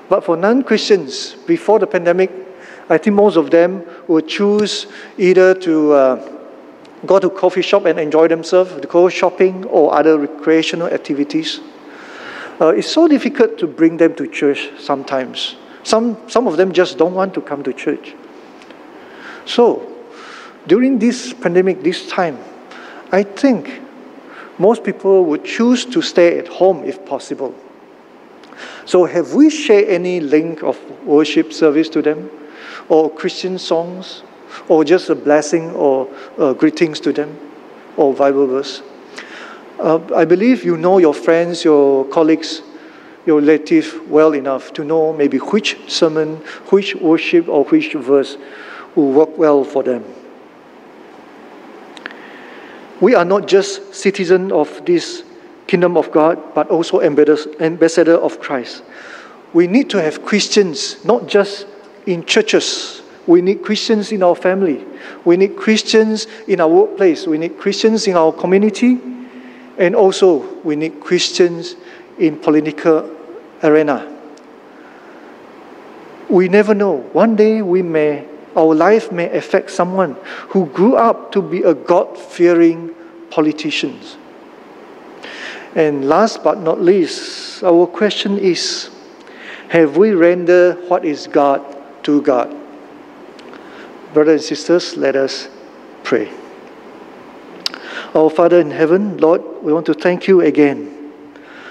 But 0.09 0.25
for 0.25 0.37
non 0.37 0.63
Christians, 0.63 1.35
before 1.47 1.79
the 1.79 1.87
pandemic, 1.87 2.31
I 2.89 2.99
think 2.99 3.17
most 3.17 3.37
of 3.37 3.51
them 3.51 3.85
would 4.07 4.27
choose 4.27 4.87
either 5.19 5.55
to 5.55 5.93
uh, 5.93 6.39
go 7.07 7.19
to 7.19 7.29
coffee 7.31 7.63
shop 7.63 7.85
and 7.85 7.99
enjoy 7.99 8.29
themselves, 8.29 8.81
to 8.81 8.87
go 8.87 9.09
shopping 9.09 9.65
or 9.67 9.95
other 9.95 10.19
recreational 10.19 10.89
activities. 10.89 11.61
Uh, 12.61 12.69
it's 12.69 12.89
so 12.89 13.07
difficult 13.07 13.59
to 13.59 13.67
bring 13.67 13.99
them 13.99 14.15
to 14.15 14.27
church 14.27 14.71
sometimes. 14.79 15.57
Some, 15.85 16.17
some 16.29 16.47
of 16.47 16.57
them 16.57 16.73
just 16.73 16.99
don't 16.99 17.15
want 17.15 17.35
to 17.35 17.41
come 17.41 17.63
to 17.63 17.73
church. 17.73 18.15
So, 19.45 19.95
during 20.67 20.99
this 20.99 21.33
pandemic, 21.33 21.83
this 21.83 22.09
time, 22.09 22.39
I 23.11 23.23
think 23.23 23.81
most 24.59 24.85
people 24.85 25.25
would 25.27 25.45
choose 25.45 25.85
to 25.87 26.03
stay 26.03 26.39
at 26.39 26.49
home 26.49 26.85
if 26.85 27.05
possible. 27.07 27.55
So, 28.85 29.05
have 29.05 29.35
we 29.35 29.51
shared 29.51 29.89
any 29.89 30.21
link 30.21 30.63
of 30.63 30.79
worship 31.07 31.53
service 31.53 31.89
to 31.91 32.03
them? 32.03 32.31
Or 32.89 33.11
Christian 33.11 33.59
songs? 33.59 34.23
or 34.69 34.85
just 34.85 35.11
a 35.11 35.15
blessing 35.15 35.71
or 35.73 36.09
uh, 36.39 36.53
greetings 36.53 37.01
to 37.01 37.13
them, 37.13 37.39
or 37.97 38.15
Bible 38.15 38.47
verse. 38.47 38.83
Uh, 39.79 40.01
I 40.15 40.25
believe 40.25 40.65
you 40.65 40.77
know 40.77 40.99
your 40.99 41.15
friends, 41.15 41.65
your 41.65 42.05
colleagues, 42.07 42.63
your 43.27 43.41
relatives 43.41 43.95
well 44.09 44.33
enough 44.33 44.73
to 44.75 44.85
know 44.85 45.13
maybe 45.13 45.39
which 45.39 45.79
sermon, 45.91 46.37
which 46.71 46.95
worship, 46.97 47.49
or 47.49 47.65
which 47.65 47.93
verse 47.95 48.37
will 48.95 49.13
work 49.13 49.37
well 49.39 49.65
for 49.65 49.83
them. 49.83 50.05
We 53.01 53.15
are 53.15 53.25
not 53.25 53.47
just 53.47 53.95
citizens 53.95 54.53
of 54.53 54.85
this 54.85 55.23
kingdom 55.67 55.97
of 55.97 56.11
God, 56.11 56.55
but 56.55 56.69
also 56.69 57.01
ambassador 57.01 58.15
of 58.15 58.41
Christ. 58.41 58.83
We 59.53 59.67
need 59.67 59.91
to 59.91 60.03
have 60.03 60.25
Christians, 60.25 61.05
not 61.05 61.27
just 61.27 61.67
in 62.07 62.25
churches, 62.25 63.03
we 63.29 63.43
need 63.43 63.63
Christians 63.63 64.11
in 64.11 64.23
our 64.23 64.35
family. 64.35 64.83
We 65.27 65.37
need 65.37 65.55
Christians 65.55 66.27
in 66.49 66.63
our 66.63 66.69
workplace. 66.69 67.27
We 67.27 67.37
need 67.37 67.59
Christians 67.59 68.07
in 68.07 68.17
our 68.17 68.33
community. 68.33 68.99
And 69.77 69.95
also, 69.95 70.39
we 70.65 70.77
need 70.77 70.99
Christians 71.01 71.77
in 72.19 72.39
political 72.39 73.15
arena. 73.63 74.11
We 76.31 76.49
never 76.49 76.73
know. 76.73 76.97
One 77.13 77.37
day 77.37 77.61
we 77.61 77.83
may, 77.83 78.27
our 78.57 78.75
life 78.75 79.13
may 79.13 79.31
affect 79.37 79.71
someone 79.71 80.17
who 80.49 80.67
grew 80.67 80.97
up 80.97 81.33
to 81.33 81.43
be 81.43 81.63
a 81.63 81.75
God-fearing 81.75 82.95
politician. 83.31 83.99
And 85.75 86.09
last 86.09 86.43
but 86.43 86.59
not 86.59 86.81
least, 86.81 87.63
our 87.63 87.87
question 87.87 88.39
is, 88.39 88.91
have 89.69 89.97
we 89.97 90.13
rendered 90.13 90.89
what 90.89 91.05
is 91.05 91.27
God 91.27 91.63
to 92.05 92.23
God? 92.23 92.55
Brothers 94.15 94.41
and 94.41 94.57
sisters, 94.57 94.97
let 94.97 95.15
us 95.15 95.49
pray. 96.03 96.33
Our 98.15 98.31
Father 98.31 98.61
in 98.61 98.71
heaven, 98.71 99.19
Lord, 99.19 99.43
we 99.63 99.73
want 99.73 99.85
to 99.87 99.95
thank 99.95 100.27
you 100.27 100.41
again 100.41 101.13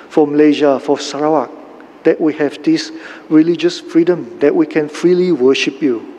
for 0.09 0.27
Malaysia, 0.27 0.79
for 0.79 0.99
Sarawak, 0.99 1.49
that 2.03 2.21
we 2.21 2.33
have 2.35 2.61
this 2.63 2.91
religious 3.29 3.79
freedom, 3.79 4.37
that 4.39 4.55
we 4.55 4.67
can 4.67 4.87
freely 4.87 5.31
worship 5.31 5.81
you, 5.81 6.16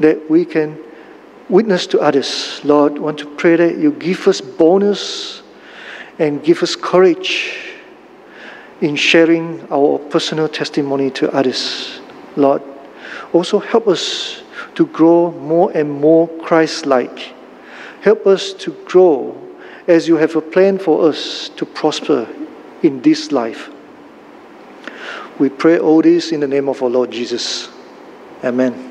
that 0.00 0.30
we 0.30 0.44
can 0.44 0.78
witness 1.48 1.86
to 1.88 2.00
others. 2.00 2.60
Lord, 2.64 2.98
want 2.98 3.18
to 3.18 3.34
pray 3.36 3.56
that 3.56 3.78
you 3.78 3.92
give 3.92 4.26
us 4.28 4.40
bonus 4.40 5.42
and 6.18 6.42
give 6.42 6.62
us 6.62 6.74
courage 6.74 7.58
in 8.80 8.96
sharing 8.96 9.66
our 9.70 9.98
personal 9.98 10.48
testimony 10.48 11.10
to 11.10 11.32
others. 11.32 12.00
Lord, 12.36 12.62
also 13.32 13.58
help 13.58 13.88
us 13.88 14.42
to 14.74 14.86
grow 14.86 15.30
more 15.32 15.70
and 15.72 15.90
more 15.90 16.28
Christ 16.42 16.86
like. 16.86 17.34
Help 18.02 18.26
us 18.26 18.52
to 18.54 18.72
grow 18.84 19.40
as 19.88 20.06
you 20.06 20.16
have 20.16 20.36
a 20.36 20.40
plan 20.40 20.78
for 20.78 21.08
us 21.08 21.48
to 21.56 21.64
prosper 21.64 22.28
in 22.82 23.00
this 23.02 23.32
life. 23.32 23.70
We 25.38 25.48
pray 25.48 25.78
all 25.78 26.02
this 26.02 26.32
in 26.32 26.40
the 26.40 26.48
name 26.48 26.68
of 26.68 26.82
our 26.82 26.88
Lord 26.88 27.10
Jesus. 27.10 27.68
Amen. 28.44 28.85